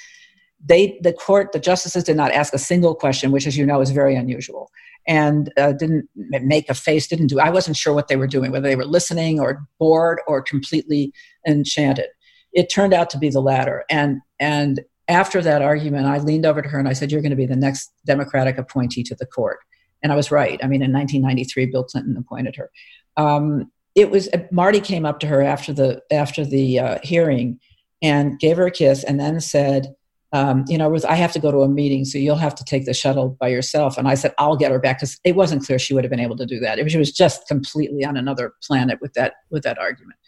They 0.65 0.99
the 1.03 1.13
court 1.13 1.53
the 1.53 1.59
justices 1.59 2.05
did 2.05 2.17
not 2.17 2.33
ask 2.33 2.55
a 2.55 2.59
single 2.59 2.95
question, 2.95 3.33
which, 3.33 3.47
as 3.47 3.57
you 3.57 3.67
know, 3.67 3.81
is 3.81 3.91
very 3.91 4.15
unusual, 4.15 4.71
and 5.07 5.53
uh, 5.57 5.73
didn't 5.73 6.09
make 6.15 6.69
a 6.69 6.75
face. 6.75 7.09
Didn't 7.09 7.29
do. 7.29 7.41
I 7.41 7.51
wasn't 7.51 7.77
sure 7.77 7.95
what 7.95 8.09
they 8.09 8.17
were 8.17 8.27
doing, 8.27 8.53
whether 8.53 8.69
they 8.69 8.77
were 8.77 8.85
listening 8.85 9.41
or 9.41 9.67
bored 9.79 10.21
or 10.27 10.41
completely 10.41 11.13
enchanted. 11.47 12.07
It 12.53 12.71
turned 12.71 12.95
out 12.95 13.11
to 13.11 13.19
be 13.19 13.29
the 13.29 13.41
latter, 13.41 13.85
and 13.91 14.21
and 14.39 14.81
after 15.09 15.43
that 15.43 15.63
argument, 15.63 16.07
I 16.07 16.19
leaned 16.19 16.47
over 16.47 16.63
to 16.63 16.69
her 16.69 16.79
and 16.79 16.89
I 16.89 16.93
said, 16.93 17.11
You're 17.11 17.23
going 17.23 17.31
to 17.31 17.37
be 17.37 17.47
the 17.47 17.57
next 17.57 17.93
Democratic 18.07 18.59
appointee 18.59 19.03
to 19.05 19.15
the 19.15 19.27
court. 19.27 19.59
And 20.03 20.13
I 20.13 20.17
was 20.17 20.31
right. 20.31 20.59
I 20.63 20.67
mean, 20.67 20.83
in 20.83 20.93
1993, 20.93 21.67
Bill 21.67 21.85
Clinton 21.85 22.17
appointed 22.17 22.57
her. 22.57 22.71
Um, 23.17 23.71
it 23.95 24.11
was 24.11 24.29
Marty 24.51 24.81
came 24.81 25.05
up 25.05 25.21
to 25.21 25.27
her 25.27 25.43
after 25.43 25.73
the 25.73 26.01
after 26.11 26.45
the 26.45 26.79
uh, 26.79 26.99
hearing 27.03 27.61
and 28.01 28.39
gave 28.39 28.57
her 28.57 28.67
a 28.67 28.71
kiss, 28.71 29.05
and 29.05 29.21
then 29.21 29.39
said, 29.39 29.95
um, 30.33 30.65
"You 30.69 30.79
know, 30.79 30.89
Ruth, 30.89 31.05
I 31.05 31.15
have 31.17 31.33
to 31.33 31.39
go 31.39 31.51
to 31.51 31.59
a 31.59 31.69
meeting, 31.69 32.05
so 32.05 32.19
you'll 32.19 32.37
have 32.37 32.55
to 32.57 32.65
take 32.65 32.85
the 32.85 32.95
shuttle 32.95 33.37
by 33.41 33.49
yourself." 33.49 33.99
And 33.99 34.09
I 34.09 34.15
said, 34.15 34.35
"I'll 34.39 34.57
get 34.57 34.71
her 34.71 34.79
back," 34.79 34.99
because 34.99 35.19
it 35.25 35.37
wasn't 35.37 35.65
clear 35.65 35.79
she 35.79 35.95
would 35.95 36.05
have 36.05 36.11
been 36.11 36.21
able 36.21 36.37
to 36.37 36.47
do 36.47 36.61
that. 36.61 36.91
She 36.91 36.99
was 36.99 37.13
just 37.13 37.47
completely 37.49 38.05
on 38.05 38.17
another 38.17 38.55
planet 38.67 38.99
with 39.01 39.13
that 39.15 39.35
with 39.51 39.63
that 39.65 39.79
argument. 39.79 40.19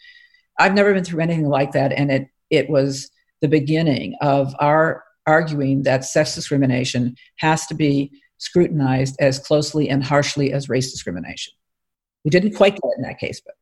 I've 0.59 0.73
never 0.73 0.93
been 0.93 1.03
through 1.03 1.21
anything 1.21 1.47
like 1.47 1.71
that, 1.73 1.91
and 1.91 2.11
it 2.11 2.27
it 2.49 2.69
was 2.69 3.09
the 3.41 3.47
beginning 3.47 4.15
of 4.21 4.55
our 4.59 5.03
arguing 5.27 5.83
that 5.83 6.05
sex 6.05 6.35
discrimination 6.35 7.15
has 7.37 7.65
to 7.67 7.73
be 7.73 8.11
scrutinized 8.37 9.15
as 9.19 9.39
closely 9.39 9.89
and 9.89 10.03
harshly 10.03 10.53
as 10.53 10.69
race 10.69 10.91
discrimination. 10.91 11.53
We 12.23 12.29
didn't 12.29 12.55
quite 12.55 12.73
get 12.73 12.83
it 12.83 12.97
in 12.97 13.03
that 13.03 13.19
case, 13.19 13.41
but 13.43 13.55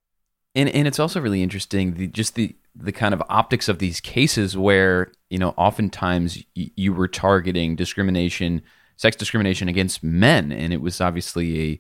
and 0.56 0.70
and 0.70 0.88
it's 0.88 1.00
also 1.00 1.20
really 1.20 1.44
interesting 1.44 1.96
the 1.96 2.08
just 2.08 2.36
the 2.36 2.56
the 2.76 2.92
kind 2.92 3.14
of 3.14 3.22
optics 3.30 3.70
of 3.70 3.80
these 3.80 4.00
cases 4.00 4.58
where 4.58 5.12
you 5.30 5.38
know 5.38 5.54
oftentimes 5.58 6.44
y- 6.56 6.72
you 6.76 6.94
were 6.94 7.08
targeting 7.08 7.76
discrimination, 7.76 8.62
sex 8.98 9.16
discrimination 9.16 9.68
against 9.68 10.04
men, 10.04 10.52
and 10.52 10.74
it 10.74 10.82
was 10.82 11.00
obviously 11.00 11.80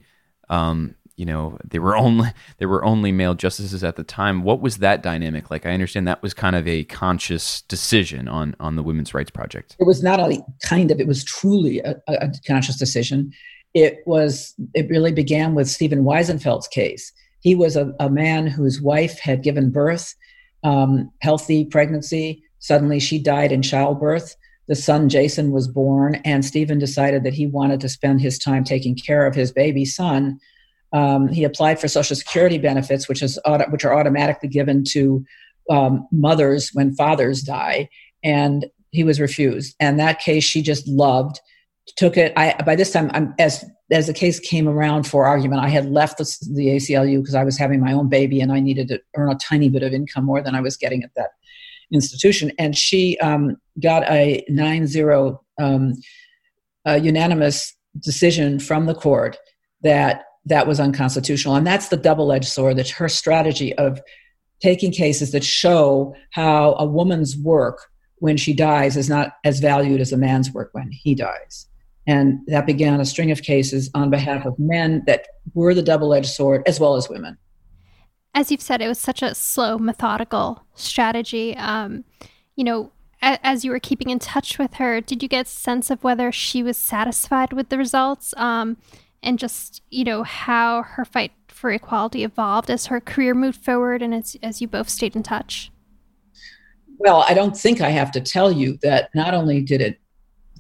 a 0.50 0.54
um, 0.54 0.96
you 1.16 1.26
know 1.26 1.58
they 1.64 1.80
were 1.80 1.96
only 1.96 2.30
there 2.58 2.70
were 2.70 2.84
only 2.84 3.12
male 3.12 3.34
justices 3.34 3.84
at 3.84 3.96
the 3.96 4.04
time. 4.04 4.44
What 4.44 4.62
was 4.62 4.78
that 4.78 5.02
dynamic 5.02 5.50
like? 5.50 5.66
I 5.66 5.72
understand 5.72 6.08
that 6.08 6.22
was 6.22 6.34
kind 6.34 6.56
of 6.56 6.68
a 6.68 6.84
conscious 6.86 7.62
decision 7.62 8.28
on 8.28 8.56
on 8.60 8.76
the 8.76 8.84
women's 8.84 9.14
rights 9.14 9.32
project. 9.32 9.76
It 9.80 9.86
was 9.86 10.04
not 10.04 10.20
only 10.20 10.44
kind 10.64 10.92
of 10.92 11.00
it 11.00 11.08
was 11.08 11.24
truly 11.24 11.80
a, 11.80 11.96
a 12.08 12.32
conscious 12.48 12.78
decision. 12.78 13.32
It 13.74 14.00
was 14.06 14.54
it 14.76 14.88
really 14.88 15.12
began 15.12 15.56
with 15.56 15.68
stephen 15.68 16.04
Wiesenfeld's 16.04 16.68
case 16.68 17.12
he 17.44 17.56
was 17.56 17.76
a, 17.76 17.94
a 18.00 18.10
man 18.10 18.48
whose 18.48 18.82
wife 18.82 19.20
had 19.20 19.44
given 19.44 19.70
birth 19.70 20.16
um, 20.64 21.12
healthy 21.22 21.66
pregnancy. 21.66 22.44
Suddenly 22.60 23.00
she 23.00 23.20
died 23.20 23.52
in 23.52 23.62
childbirth. 23.62 24.36
The 24.68 24.76
son 24.76 25.10
jason 25.10 25.52
was 25.52 25.68
born 25.68 26.16
and 26.24 26.44
stephen 26.46 26.80
decided 26.80 27.24
that 27.24 27.34
he 27.34 27.46
wanted 27.46 27.82
to 27.82 27.90
spend 27.90 28.22
his 28.22 28.40
time 28.40 28.64
taking 28.64 28.96
care 28.96 29.28
of 29.28 29.36
his 29.36 29.52
baby 29.52 29.86
son. 29.86 30.40
Um, 30.94 31.28
he 31.28 31.44
applied 31.44 31.80
for 31.80 31.88
Social 31.88 32.16
Security 32.16 32.60
benefits, 32.60 33.10
which 33.10 33.22
is 33.22 33.40
which 33.70 33.84
are 33.84 33.94
automatically 33.94 34.48
given 34.48 34.84
to 34.90 35.26
um, 35.70 36.08
mothers 36.12 36.70
when 36.74 36.96
fathers 36.96 37.42
die, 37.42 37.90
and 38.24 38.68
he 38.92 39.04
was 39.04 39.20
refused. 39.20 39.76
And 39.80 40.00
that 40.00 40.20
case, 40.20 40.44
she 40.44 40.62
just 40.62 40.88
loved, 40.88 41.42
took 41.96 42.18
it. 42.18 42.34
I 42.38 42.56
by 42.66 42.76
this 42.76 42.92
time, 42.92 43.12
I'm, 43.14 43.34
as 43.40 43.66
as 43.92 44.08
the 44.08 44.14
case 44.14 44.40
came 44.40 44.68
around 44.68 45.04
for 45.04 45.26
argument, 45.26 45.62
I 45.62 45.70
had 45.70 45.90
left 45.90 46.18
the, 46.18 46.38
the 46.54 46.68
ACLU 46.68 47.22
because 47.22 47.36
I 47.36 47.44
was 47.44 47.58
having 47.58 47.80
my 47.80 47.94
own 47.94 48.10
baby 48.10 48.42
and 48.42 48.52
I 48.52 48.60
needed 48.60 48.88
to 48.90 49.02
earn 49.16 49.32
a 49.32 49.36
tiny 49.36 49.70
bit 49.70 49.84
of 49.84 49.94
income 49.94 50.26
more 50.26 50.42
than 50.42 50.56
I 50.56 50.62
was 50.62 50.78
getting 50.78 51.04
at 51.04 51.14
that 51.16 51.32
institution. 51.92 52.52
And 52.58 52.76
she 52.76 53.18
um, 53.20 53.58
got 53.80 54.10
a 54.10 54.44
9-0 54.50 55.38
um, 55.60 55.94
unanimous 56.86 57.76
decision 58.00 58.60
from 58.60 58.88
the 58.88 58.96
court 58.96 59.38
that 59.82 60.24
that 60.46 60.68
was 60.68 60.80
unconstitutional. 60.80 61.56
And 61.56 61.68
that's 61.68 61.90
the 61.90 61.98
double 61.98 62.32
edged 62.32 62.48
sword 62.48 62.78
that 62.78 62.90
her 62.90 63.08
strategy 63.08 63.74
of 63.76 64.02
taking 64.62 64.92
cases 64.92 65.32
that 65.32 65.44
show 65.44 66.16
how 66.32 66.74
a 66.76 66.86
woman's 66.86 67.38
work 67.38 67.90
when 68.18 68.38
she 68.38 68.54
dies 68.54 68.98
is 68.98 69.10
not 69.10 69.34
as 69.44 69.60
valued 69.60 70.02
as 70.02 70.12
a 70.12 70.18
man's 70.18 70.52
work 70.52 70.70
when 70.72 70.90
he 70.92 71.14
dies. 71.14 71.68
And 72.06 72.40
that 72.48 72.66
began 72.66 73.00
a 73.00 73.06
string 73.06 73.32
of 73.32 73.42
cases 73.42 73.90
on 73.94 74.10
behalf 74.10 74.46
of 74.46 74.58
men 74.60 75.04
that 75.08 75.26
were 75.54 75.74
the 75.74 75.82
double 75.82 76.14
edged 76.14 76.30
sword 76.30 76.64
as 76.68 76.80
well 76.80 76.96
as 76.96 77.10
women. 77.10 77.38
As 78.34 78.52
you've 78.52 78.62
said, 78.62 78.82
it 78.82 78.88
was 78.88 79.00
such 79.00 79.22
a 79.22 79.36
slow, 79.36 79.78
methodical 79.78 80.64
strategy. 80.74 81.56
Um, 81.56 82.04
you 82.56 82.64
know, 82.64 82.92
as 83.22 83.64
you 83.64 83.72
were 83.72 83.80
keeping 83.80 84.10
in 84.10 84.20
touch 84.20 84.58
with 84.58 84.76
her, 84.76 85.00
did 85.00 85.24
you 85.24 85.30
get 85.30 85.46
a 85.46 85.50
sense 85.50 85.90
of 85.90 86.04
whether 86.04 86.32
she 86.32 86.62
was 86.62 86.76
satisfied 86.76 87.54
with 87.54 87.70
the 87.70 87.78
results? 87.78 88.34
Um, 88.36 88.78
and 89.24 89.40
just 89.40 89.82
you 89.90 90.04
know 90.04 90.24
how 90.24 90.84
her 90.84 91.06
fight 91.06 91.32
for 91.48 91.72
equality 91.72 92.24
evolved 92.24 92.70
as 92.70 92.88
her 92.88 93.00
career 93.00 93.34
moved 93.34 93.64
forward 93.64 94.02
and 94.02 94.14
as, 94.14 94.36
as 94.44 94.62
you 94.62 94.68
both 94.68 94.90
stayed 94.90 95.16
in 95.16 95.24
touch 95.24 95.72
well 96.98 97.26
i 97.28 97.34
don't 97.34 97.58
think 97.58 97.82
i 97.82 97.90
have 97.90 98.12
to 98.12 98.20
tell 98.20 98.52
you 98.52 98.78
that 98.82 99.10
not 99.16 99.34
only 99.34 99.62
did 99.62 99.82
it 99.82 100.00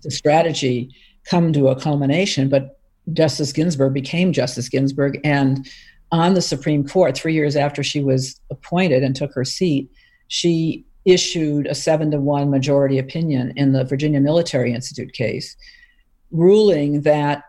the 0.01 0.10
strategy 0.10 0.89
come 1.29 1.53
to 1.53 1.67
a 1.67 1.79
culmination 1.79 2.49
but 2.49 2.79
justice 3.12 3.51
ginsburg 3.51 3.93
became 3.93 4.31
justice 4.31 4.69
ginsburg 4.69 5.19
and 5.23 5.67
on 6.13 6.36
the 6.36 6.43
Supreme 6.43 6.88
Court, 6.88 7.17
three 7.17 7.33
years 7.33 7.55
after 7.55 7.81
she 7.81 8.03
was 8.03 8.39
appointed 8.51 9.01
and 9.01 9.15
took 9.15 9.33
her 9.33 9.43
seat, 9.43 9.89
she 10.27 10.86
issued 11.05 11.65
a 11.65 11.73
seven 11.73 12.12
to 12.12 12.19
one 12.19 12.51
majority 12.51 12.99
opinion 12.99 13.51
in 13.55 13.73
the 13.73 13.83
Virginia 13.83 14.21
Military 14.21 14.73
Institute 14.73 15.12
case, 15.13 15.57
ruling 16.29 17.01
that 17.01 17.45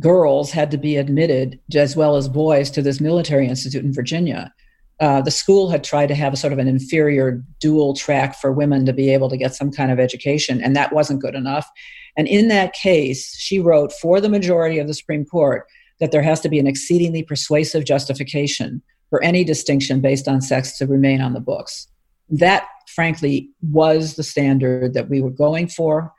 girls 0.00 0.50
had 0.50 0.70
to 0.70 0.78
be 0.78 0.96
admitted 0.96 1.60
as 1.74 1.94
well 1.94 2.16
as 2.16 2.26
boys 2.26 2.70
to 2.70 2.80
this 2.80 3.02
military 3.02 3.46
institute 3.46 3.84
in 3.84 3.92
Virginia. 3.92 4.50
Uh, 4.98 5.20
the 5.20 5.30
school 5.30 5.68
had 5.68 5.84
tried 5.84 6.06
to 6.06 6.14
have 6.14 6.32
a 6.32 6.38
sort 6.38 6.54
of 6.54 6.58
an 6.58 6.66
inferior 6.66 7.44
dual 7.60 7.92
track 7.92 8.34
for 8.40 8.50
women 8.50 8.86
to 8.86 8.94
be 8.94 9.10
able 9.10 9.28
to 9.28 9.36
get 9.36 9.54
some 9.54 9.70
kind 9.70 9.92
of 9.92 10.00
education, 10.00 10.62
and 10.62 10.74
that 10.74 10.90
wasn't 10.90 11.20
good 11.20 11.34
enough. 11.34 11.70
And 12.16 12.26
in 12.28 12.48
that 12.48 12.72
case, 12.72 13.36
she 13.36 13.58
wrote 13.58 13.92
for 13.92 14.20
the 14.20 14.28
majority 14.28 14.78
of 14.78 14.86
the 14.86 14.94
Supreme 14.94 15.24
Court 15.24 15.66
that 16.00 16.12
there 16.12 16.22
has 16.22 16.40
to 16.40 16.48
be 16.48 16.58
an 16.58 16.66
exceedingly 16.66 17.22
persuasive 17.22 17.84
justification 17.84 18.82
for 19.10 19.22
any 19.22 19.44
distinction 19.44 20.00
based 20.00 20.28
on 20.28 20.40
sex 20.40 20.76
to 20.78 20.86
remain 20.86 21.20
on 21.20 21.32
the 21.32 21.40
books. 21.40 21.88
That, 22.28 22.66
frankly, 22.88 23.50
was 23.62 24.16
the 24.16 24.22
standard 24.22 24.94
that 24.94 25.08
we 25.08 25.20
were 25.20 25.30
going 25.30 25.68
for 25.68 26.12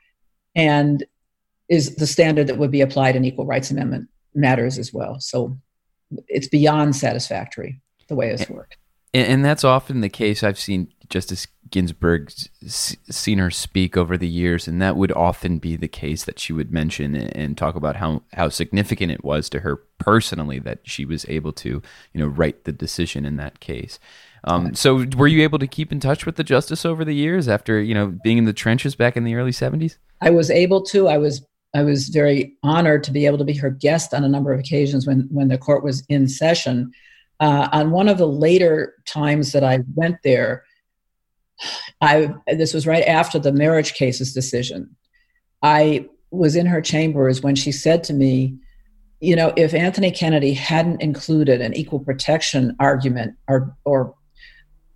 and 0.56 1.06
is 1.70 1.96
the 1.96 2.08
standard 2.08 2.48
that 2.48 2.58
would 2.58 2.72
be 2.72 2.82
applied 2.82 3.16
in 3.16 3.26
equal 3.26 3.46
rights 3.46 3.72
amendment 3.72 4.08
matters 4.34 4.78
as 4.78 4.94
well. 4.94 5.20
So 5.20 5.58
it's 6.28 6.48
beyond 6.48 6.96
satisfactory 6.96 7.82
the 8.08 8.16
way 8.16 8.30
it's 8.30 8.50
worked. 8.50 8.78
And, 9.14 9.44
that's 9.44 9.64
often 9.64 10.02
the 10.02 10.10
case. 10.10 10.44
I've 10.44 10.60
seen 10.60 10.90
Justice 11.10 11.48
Ginsburg 11.70 12.32
seen 12.66 13.38
her 13.40 13.52
speak 13.52 13.98
over 13.98 14.18
the 14.18 14.28
years, 14.28 14.68
and 14.68 14.82
that 14.82 14.96
would 14.96 15.12
often 15.12 15.58
be 15.58 15.76
the 15.76 15.88
case 15.88 16.24
that 16.26 16.40
she 16.40 16.54
would 16.54 16.72
mention 16.72 17.16
and 17.16 17.58
talk 17.58 17.76
about 17.76 17.98
how 17.98 18.24
how 18.34 18.50
significant 18.50 19.12
it 19.12 19.24
was 19.24 19.50
to 19.50 19.62
her 19.62 19.78
personally 19.98 20.60
that 20.60 20.80
she 20.84 21.06
was 21.06 21.26
able 21.28 21.54
to 21.54 21.82
you 22.14 22.20
know 22.20 22.28
write 22.28 22.64
the 22.64 22.72
decision 22.72 23.26
in 23.26 23.38
that 23.38 23.60
case. 23.60 24.00
Um, 24.44 24.76
so, 24.76 25.06
were 25.18 25.28
you 25.28 25.44
able 25.44 25.60
to 25.60 25.68
keep 25.68 25.92
in 25.92 26.00
touch 26.00 26.26
with 26.26 26.36
the 26.36 26.44
justice 26.44 26.86
over 26.86 27.04
the 27.04 27.16
years 27.16 27.48
after 27.48 27.82
you 27.82 27.94
know 27.94 28.08
being 28.24 28.38
in 28.38 28.46
the 28.46 28.54
trenches 28.54 28.96
back 28.96 29.18
in 29.18 29.24
the 29.24 29.36
early 29.36 29.52
seventies? 29.52 29.98
I 30.22 30.30
was 30.30 30.50
able 30.50 30.82
to. 30.84 31.08
I 31.08 31.18
was 31.18 31.46
I 31.74 31.84
was 31.84 32.10
very 32.10 32.56
honored 32.64 33.04
to 33.06 33.12
be 33.12 33.26
able 33.26 33.38
to 33.40 33.44
be 33.44 33.54
her 33.54 33.70
guest 33.70 34.14
on 34.14 34.24
a 34.24 34.30
number 34.30 34.54
of 34.54 34.60
occasions 34.60 35.06
when 35.06 35.28
when 35.32 35.48
the 35.48 35.58
court 35.58 35.84
was 35.84 36.04
in 36.10 36.28
session. 36.28 36.92
Uh, 37.40 37.70
on 37.72 37.92
one 37.92 38.10
of 38.10 38.18
the 38.18 38.28
later 38.28 38.96
times 39.06 39.52
that 39.52 39.64
I 39.64 39.82
went 39.94 40.18
there, 40.24 40.64
I 42.02 42.34
this 42.48 42.74
was 42.74 42.88
right 42.88 43.04
after 43.04 43.40
the 43.40 43.52
marriage 43.52 43.94
cases 43.94 44.34
decision. 44.34 44.96
I 45.64 46.08
was 46.32 46.56
in 46.56 46.66
her 46.66 46.82
chambers 46.82 47.42
when 47.42 47.56
she 47.56 47.72
said 47.72 48.04
to 48.06 48.14
me, 48.14 48.58
you 49.20 49.36
know, 49.36 49.54
if 49.58 49.74
Anthony 49.74 50.12
Kennedy 50.12 50.54
hadn't 50.54 51.02
included 51.02 51.62
an 51.62 51.74
equal 51.74 52.00
protection 52.00 52.76
argument 52.80 53.36
or 53.48 53.76
or 53.86 54.14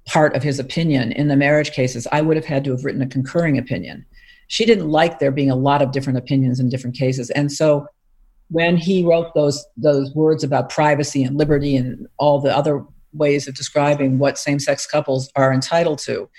part 0.06 0.36
of 0.36 0.44
his 0.44 0.60
opinion 0.60 1.12
in 1.14 1.28
the 1.28 1.36
marriage 1.36 1.72
cases, 1.72 2.08
I 2.12 2.22
would 2.22 2.36
have 2.36 2.46
had 2.46 2.64
to 2.66 2.72
have 2.72 2.84
written 2.84 3.02
a 3.02 3.08
concurring 3.08 3.58
opinion. 3.58 4.06
She 4.48 4.66
didn't 4.66 4.90
like 4.90 5.20
there 5.20 5.32
being 5.32 5.52
a 5.52 5.56
lot 5.56 5.82
of 5.82 5.92
different 5.92 6.20
opinions 6.20 6.60
in 6.60 6.70
different 6.70 6.98
cases. 6.98 7.30
And 7.32 7.52
so 7.52 7.88
when 8.50 8.76
he 8.76 9.04
wrote 9.04 9.34
those 9.34 9.66
those 9.78 10.14
words 10.14 10.44
about 10.44 10.70
privacy 10.70 11.24
and 11.24 11.38
liberty 11.38 11.76
and 11.76 12.08
all 12.18 12.40
the 12.40 12.56
other 12.56 12.84
ways 13.14 13.48
of 13.48 13.56
describing 13.56 14.20
what 14.20 14.38
same-sex 14.38 14.88
couples 14.88 15.30
are 15.36 15.54
entitled 15.54 16.00
to, 16.00 16.30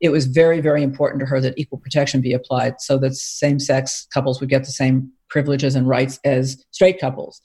it 0.00 0.10
was 0.10 0.26
very, 0.26 0.60
very 0.60 0.82
important 0.82 1.20
to 1.20 1.26
her 1.26 1.40
that 1.40 1.58
equal 1.58 1.78
protection 1.78 2.20
be 2.20 2.32
applied 2.32 2.80
so 2.80 2.98
that 2.98 3.14
same-sex 3.14 4.06
couples 4.12 4.40
would 4.40 4.48
get 4.48 4.64
the 4.64 4.72
same 4.72 5.10
privileges 5.28 5.74
and 5.74 5.88
rights 5.88 6.18
as 6.24 6.64
straight 6.70 7.00
couples. 7.00 7.40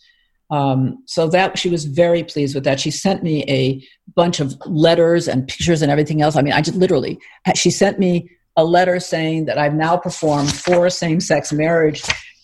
Um, 0.51 1.03
so 1.07 1.27
that 1.29 1.57
she 1.57 1.69
was 1.69 1.85
very 1.85 2.23
pleased 2.23 2.53
with 2.53 2.63
that. 2.65 2.79
She 2.79 2.91
sent 2.91 3.23
me 3.23 3.43
a 3.49 3.83
bunch 4.15 4.39
of 4.39 4.55
letters 4.65 5.27
and 5.27 5.47
pictures 5.47 5.81
and 5.81 5.91
everything 5.91 6.21
else. 6.21 6.35
I 6.35 6.43
mean, 6.43 6.53
I 6.53 6.61
just 6.61 6.77
literally 6.77 7.17
she 7.55 7.71
sent 7.71 7.97
me 7.97 8.29
a 8.55 8.63
letter 8.63 8.99
saying 8.99 9.45
that 9.45 9.57
I've 9.57 9.73
now 9.73 9.97
performed 9.97 10.53
four 10.53 10.89
same-sex 10.89 11.51
marriage 11.51 12.03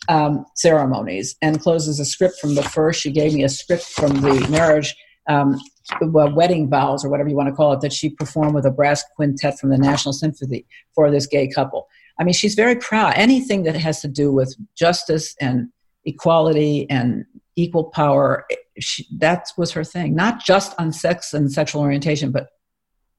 um, 0.10 0.46
ceremonies 0.56 1.36
and 1.42 1.62
closes 1.62 2.00
a 2.00 2.06
script 2.06 2.40
from 2.40 2.56
the 2.56 2.64
first. 2.64 3.02
She 3.02 3.12
gave 3.12 3.34
me 3.34 3.44
a 3.44 3.50
script 3.50 3.84
from 3.84 4.20
the 4.22 4.48
marriage 4.50 4.96
um, 5.30 5.60
wedding 6.02 6.70
vows 6.70 7.04
or 7.04 7.10
whatever 7.10 7.30
you 7.30 7.36
want 7.36 7.50
to 7.50 7.56
call 7.56 7.74
it 7.74 7.82
that 7.82 7.94
she 7.94 8.10
performed 8.10 8.54
with 8.54 8.66
a 8.66 8.72
brass 8.72 9.04
quintet 9.16 9.60
from 9.60 9.70
the 9.70 9.78
National 9.78 10.14
Symphony 10.14 10.66
for 10.94 11.10
this 11.12 11.28
gay 11.28 11.48
couple. 11.48 11.88
I 12.20 12.24
mean, 12.24 12.34
she's 12.34 12.56
very 12.56 12.76
proud. 12.76 13.14
Anything 13.16 13.64
that 13.64 13.76
has 13.76 14.02
to 14.02 14.08
do 14.08 14.32
with 14.32 14.56
justice 14.76 15.36
and 15.42 15.70
equality 16.06 16.90
and 16.90 17.26
equal 17.56 17.86
power, 17.86 18.46
she, 18.80 19.08
that 19.18 19.48
was 19.58 19.72
her 19.72 19.84
thing. 19.84 20.16
Not 20.16 20.44
just 20.44 20.74
on 20.80 20.92
sex 20.92 21.34
and 21.34 21.52
sexual 21.52 21.82
orientation, 21.82 22.32
but 22.32 22.50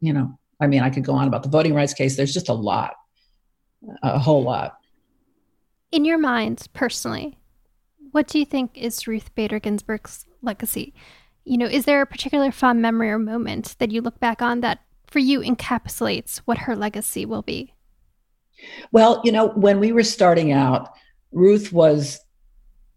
you 0.01 0.13
know, 0.13 0.39
I 0.61 0.67
mean, 0.67 0.83
I 0.83 0.91
could 0.91 1.05
go 1.05 1.15
on 1.15 1.29
about 1.29 1.43
the 1.43 1.49
voting 1.49 1.75
rights 1.75 1.95
case. 1.95 2.17
There's 2.17 2.35
just 2.35 2.49
a 2.49 2.55
lot, 2.55 2.95
a 4.03 4.19
whole 4.19 4.43
lot. 4.43 4.79
In 5.91 6.05
your 6.05 6.19
mind, 6.19 6.67
personally, 6.73 7.39
what 8.13 8.29
do 8.29 8.39
you 8.39 8.45
think 8.45 8.77
is 8.77 9.07
Ruth 9.07 9.35
Bader 9.35 9.59
Ginsburg's 9.59 10.27
legacy? 10.43 10.95
You 11.45 11.59
know, 11.59 11.67
is 11.67 11.85
there 11.85 12.03
a 12.03 12.07
particular 12.07 12.53
fond 12.53 12.81
memory 12.81 13.11
or 13.11 13.19
moment 13.19 13.77
that 13.79 13.91
you 13.91 14.01
look 14.01 14.21
back 14.21 14.41
on 14.41 14.61
that 14.61 14.81
for 15.07 15.19
you 15.19 15.41
encapsulates 15.41 16.39
what 16.39 16.59
her 16.59 16.77
legacy 16.77 17.27
will 17.27 17.43
be? 17.43 17.75
Well, 18.93 19.21
you 19.25 19.33
know, 19.33 19.49
when 19.49 19.81
we 19.81 19.93
were 19.93 20.05
starting 20.05 20.53
out, 20.53 20.91
Ruth 21.33 21.73
was 21.73 22.21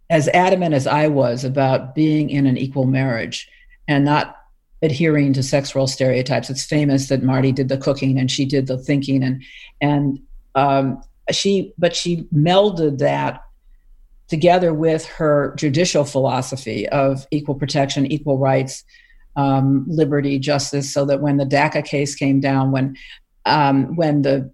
as 0.10 0.28
adamant 0.30 0.76
as 0.76 0.86
I 0.86 1.08
was 1.08 1.44
about 1.44 1.96
being 1.96 2.30
in 2.30 2.46
an 2.46 2.58
equal 2.58 2.86
marriage 2.86 3.50
and 3.88 4.06
not 4.06 4.36
adhering 4.82 5.34
to 5.34 5.44
sex 5.44 5.74
role 5.74 5.88
stereotypes. 5.88 6.50
It's 6.50 6.66
famous 6.66 7.08
that 7.08 7.24
Marty 7.24 7.52
did 7.52 7.70
the 7.70 7.78
cooking 7.78 8.20
and 8.20 8.30
she 8.30 8.46
did 8.46 8.68
the 8.68 8.78
thinking 8.78 9.24
and 9.24 9.44
and 9.82 10.20
um, 10.54 11.02
she 11.32 11.74
but 11.78 11.96
she 11.96 12.28
melded 12.34 13.00
that 13.00 13.42
together 14.28 14.74
with 14.74 15.06
her 15.06 15.54
judicial 15.58 16.04
philosophy 16.04 16.88
of 16.90 17.28
equal 17.32 17.56
protection, 17.56 18.12
equal 18.12 18.38
rights, 18.38 18.84
um, 19.36 19.86
liberty, 19.88 20.40
justice, 20.40 20.92
so 20.92 21.06
that 21.06 21.22
when 21.22 21.38
the 21.38 21.46
DACA 21.46 21.86
case 21.86 22.16
came 22.16 22.40
down, 22.40 22.72
when 22.72 22.96
um, 23.46 23.96
when 23.96 24.24
the 24.24 24.52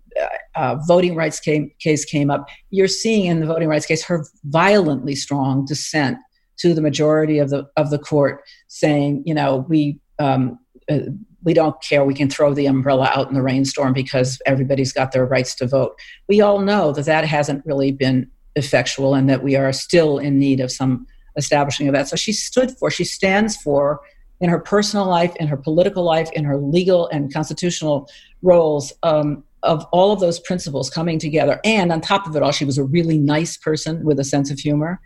uh, 0.55 0.75
voting 0.85 1.15
rights 1.15 1.39
came, 1.39 1.71
case 1.79 2.03
came 2.03 2.29
up, 2.29 2.49
you're 2.71 2.87
seeing 2.87 3.25
in 3.27 3.39
the 3.39 3.45
voting 3.45 3.69
rights 3.69 3.85
case 3.85 4.03
her 4.03 4.25
violently 4.45 5.15
strong 5.15 5.65
dissent 5.65 6.17
to 6.57 6.73
the 6.73 6.81
majority 6.81 7.39
of 7.39 7.49
the 7.49 7.65
of 7.77 7.89
the 7.89 7.99
court, 7.99 8.41
saying, 8.67 9.23
you 9.25 9.33
know, 9.33 9.65
we 9.69 9.99
um, 10.19 10.59
uh, 10.89 10.99
we 11.43 11.53
don't 11.53 11.81
care. 11.81 12.03
We 12.03 12.13
can 12.13 12.29
throw 12.29 12.53
the 12.53 12.67
umbrella 12.67 13.09
out 13.15 13.29
in 13.29 13.33
the 13.33 13.41
rainstorm 13.41 13.93
because 13.93 14.39
everybody's 14.45 14.93
got 14.93 15.11
their 15.11 15.25
rights 15.25 15.55
to 15.55 15.67
vote. 15.67 15.97
We 16.27 16.41
all 16.41 16.59
know 16.59 16.91
that 16.91 17.05
that 17.05 17.25
hasn't 17.25 17.65
really 17.65 17.91
been 17.91 18.29
effectual 18.55 19.13
and 19.13 19.29
that 19.29 19.43
we 19.43 19.55
are 19.55 19.71
still 19.73 20.17
in 20.17 20.39
need 20.39 20.59
of 20.59 20.71
some 20.71 21.07
establishing 21.37 21.87
of 21.87 21.93
that. 21.93 22.07
So 22.07 22.15
she 22.15 22.33
stood 22.33 22.71
for, 22.77 22.91
she 22.91 23.03
stands 23.03 23.55
for 23.55 24.01
in 24.39 24.49
her 24.49 24.59
personal 24.59 25.05
life, 25.05 25.35
in 25.37 25.47
her 25.47 25.57
political 25.57 26.03
life, 26.03 26.29
in 26.33 26.43
her 26.43 26.57
legal 26.57 27.07
and 27.09 27.33
constitutional 27.33 28.09
roles, 28.41 28.91
um, 29.03 29.43
of 29.63 29.85
all 29.91 30.11
of 30.11 30.19
those 30.19 30.39
principles 30.39 30.89
coming 30.89 31.19
together. 31.19 31.59
And 31.63 31.91
on 31.91 32.01
top 32.01 32.27
of 32.27 32.35
it 32.35 32.41
all, 32.41 32.51
she 32.51 32.65
was 32.65 32.79
a 32.79 32.83
really 32.83 33.19
nice 33.19 33.57
person 33.57 34.03
with 34.03 34.19
a 34.19 34.23
sense 34.23 34.49
of 34.49 34.59
humor. 34.59 34.99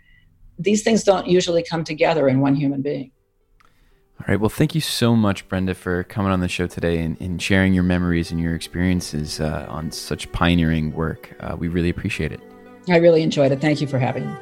These 0.58 0.82
things 0.82 1.04
don't 1.04 1.26
usually 1.26 1.62
come 1.62 1.84
together 1.84 2.28
in 2.28 2.40
one 2.40 2.54
human 2.54 2.80
being. 2.80 3.12
All 4.18 4.24
right. 4.28 4.40
Well, 4.40 4.48
thank 4.48 4.74
you 4.74 4.80
so 4.80 5.14
much, 5.14 5.46
Brenda, 5.46 5.74
for 5.74 6.02
coming 6.04 6.32
on 6.32 6.40
the 6.40 6.48
show 6.48 6.66
today 6.66 7.00
and, 7.00 7.20
and 7.20 7.40
sharing 7.40 7.74
your 7.74 7.82
memories 7.82 8.30
and 8.30 8.40
your 8.40 8.54
experiences 8.54 9.40
uh, 9.40 9.66
on 9.68 9.90
such 9.90 10.32
pioneering 10.32 10.94
work. 10.94 11.36
Uh, 11.38 11.54
we 11.58 11.68
really 11.68 11.90
appreciate 11.90 12.32
it. 12.32 12.40
I 12.88 12.98
really 12.98 13.22
enjoyed 13.22 13.52
it. 13.52 13.60
Thank 13.60 13.80
you 13.80 13.86
for 13.86 13.98
having 13.98 14.26
me. 14.26 14.36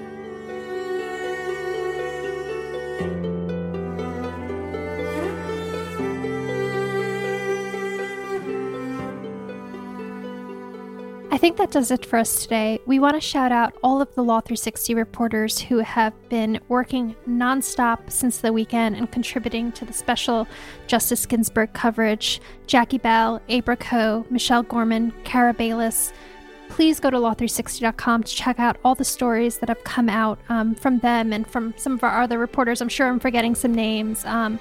I 11.31 11.37
think 11.37 11.57
that 11.57 11.73
does 11.73 11.91
it 11.91 12.07
for 12.07 12.19
us 12.19 12.43
today. 12.43 12.81
We 12.87 12.99
want 12.99 13.17
to 13.17 13.21
shout 13.21 13.51
out 13.51 13.77
all 13.83 14.01
of 14.01 14.15
the 14.15 14.23
Law 14.23 14.41
360 14.41 14.95
reporters 14.95 15.59
who 15.59 15.79
have 15.79 16.15
been 16.29 16.61
working 16.69 17.17
nonstop 17.29 18.11
since 18.11 18.39
the 18.39 18.53
weekend 18.53 18.97
and 18.97 19.11
contributing 19.11 19.73
to 19.73 19.85
the 19.85 19.93
special 19.93 20.47
Justice 20.87 21.27
Ginsburg 21.27 21.73
coverage. 21.73 22.41
Jackie 22.67 22.99
Bell, 22.99 23.43
Abra 23.51 23.77
Coe, 23.77 24.25
Michelle 24.31 24.63
Gorman, 24.63 25.13
Cara 25.25 25.53
Bayles, 25.53 26.13
please 26.75 26.99
go 26.99 27.09
to 27.09 27.17
law360.com 27.17 28.25
to 28.25 28.35
check 28.35 28.59
out 28.59 28.77
all 28.85 28.97
the 28.97 29.05
stories 29.05 29.59
that 29.59 29.69
have 29.69 29.85
come 29.85 30.09
out 30.09 30.41
um, 30.49 30.75
from 30.75 30.99
them 30.99 31.33
and 31.33 31.47
from 31.47 31.73
some 31.77 31.93
of 31.93 32.03
our 32.03 32.21
other 32.21 32.37
reporters. 32.37 32.81
I'm 32.81 32.89
sure 32.89 33.07
I'm 33.07 33.21
forgetting 33.21 33.55
some 33.55 33.73
names. 33.73 34.25
Um, 34.25 34.59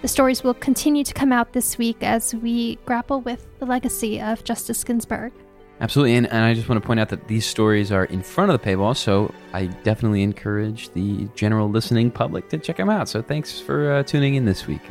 the 0.00 0.08
stories 0.08 0.42
will 0.42 0.54
continue 0.54 1.04
to 1.04 1.12
come 1.12 1.32
out 1.32 1.52
this 1.52 1.76
week 1.76 1.98
as 2.02 2.34
we 2.34 2.76
grapple 2.86 3.20
with 3.20 3.46
the 3.58 3.66
legacy 3.66 4.22
of 4.22 4.42
Justice 4.42 4.82
Ginsburg. 4.82 5.34
Absolutely, 5.82 6.14
and, 6.14 6.26
and 6.28 6.44
I 6.44 6.54
just 6.54 6.66
want 6.66 6.82
to 6.82 6.86
point 6.86 6.98
out 6.98 7.10
that 7.10 7.28
these 7.28 7.44
stories 7.44 7.92
are 7.92 8.06
in 8.06 8.22
front 8.22 8.50
of 8.50 8.58
the 8.58 8.66
paywall, 8.66 8.96
so 8.96 9.30
I 9.52 9.66
definitely 9.66 10.22
encourage 10.22 10.88
the 10.94 11.28
general 11.34 11.68
listening 11.68 12.10
public 12.10 12.48
to 12.48 12.58
check 12.58 12.78
them 12.78 12.88
out. 12.88 13.06
So 13.06 13.20
thanks 13.20 13.60
for 13.60 13.92
uh, 13.92 14.02
tuning 14.02 14.34
in 14.34 14.46
this 14.46 14.66
week. 14.66 14.82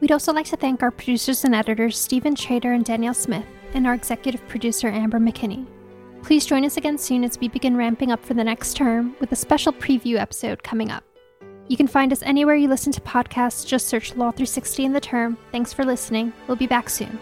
We'd 0.00 0.12
also 0.12 0.34
like 0.34 0.46
to 0.46 0.56
thank 0.56 0.82
our 0.82 0.90
producers 0.90 1.42
and 1.44 1.54
editors, 1.54 1.98
Stephen 1.98 2.34
Trader 2.34 2.74
and 2.74 2.84
Danielle 2.84 3.14
Smith, 3.14 3.46
and 3.74 3.86
our 3.86 3.94
executive 3.94 4.46
producer, 4.48 4.88
Amber 4.88 5.18
McKinney. 5.18 5.66
Please 6.22 6.46
join 6.46 6.64
us 6.64 6.76
again 6.76 6.98
soon 6.98 7.24
as 7.24 7.38
we 7.38 7.48
begin 7.48 7.76
ramping 7.76 8.10
up 8.10 8.24
for 8.24 8.34
the 8.34 8.44
next 8.44 8.74
term 8.74 9.14
with 9.20 9.32
a 9.32 9.36
special 9.36 9.72
preview 9.72 10.16
episode 10.16 10.62
coming 10.62 10.90
up. 10.90 11.04
You 11.68 11.76
can 11.76 11.86
find 11.86 12.12
us 12.12 12.22
anywhere 12.22 12.54
you 12.54 12.68
listen 12.68 12.92
to 12.92 13.00
podcasts, 13.00 13.66
just 13.66 13.86
search 13.88 14.10
Law 14.16 14.30
360 14.30 14.84
in 14.84 14.92
the 14.92 15.00
term. 15.00 15.36
Thanks 15.52 15.72
for 15.72 15.84
listening. 15.84 16.32
We'll 16.46 16.56
be 16.56 16.66
back 16.66 16.88
soon. 16.88 17.18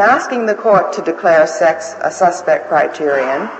In 0.00 0.06
asking 0.06 0.46
the 0.46 0.54
court 0.54 0.94
to 0.94 1.02
declare 1.02 1.46
sex 1.46 1.94
a 2.00 2.10
suspect 2.10 2.68
criterion, 2.68 3.50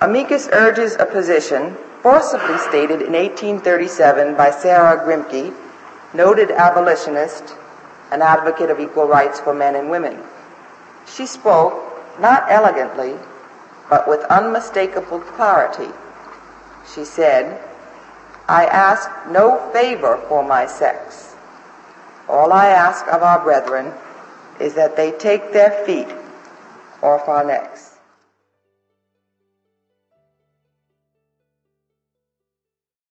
amicus 0.00 0.48
urges 0.52 0.94
a 0.94 1.04
position 1.04 1.76
forcibly 2.02 2.56
stated 2.58 3.02
in 3.02 3.14
1837 3.14 4.36
by 4.36 4.52
Sarah 4.52 5.04
Grimke, 5.04 5.52
noted 6.14 6.52
abolitionist 6.52 7.56
and 8.12 8.22
advocate 8.22 8.70
of 8.70 8.78
equal 8.78 9.08
rights 9.08 9.40
for 9.40 9.52
men 9.52 9.74
and 9.74 9.90
women. 9.90 10.22
She 11.04 11.26
spoke 11.26 11.82
not 12.20 12.46
elegantly, 12.48 13.16
but 13.88 14.06
with 14.06 14.22
unmistakable 14.30 15.18
clarity. 15.18 15.92
She 16.94 17.04
said, 17.04 17.60
I 18.46 18.66
ask 18.66 19.10
no 19.28 19.68
favor 19.72 20.22
for 20.28 20.44
my 20.44 20.68
sex. 20.68 21.34
All 22.28 22.52
I 22.52 22.68
ask 22.68 23.04
of 23.08 23.24
our 23.24 23.42
brethren 23.42 23.92
is 24.60 24.74
that 24.74 24.96
they 24.96 25.12
take 25.12 25.52
their 25.52 25.70
feet 25.84 26.08
off 27.02 27.28
our 27.28 27.44
necks. 27.44 27.89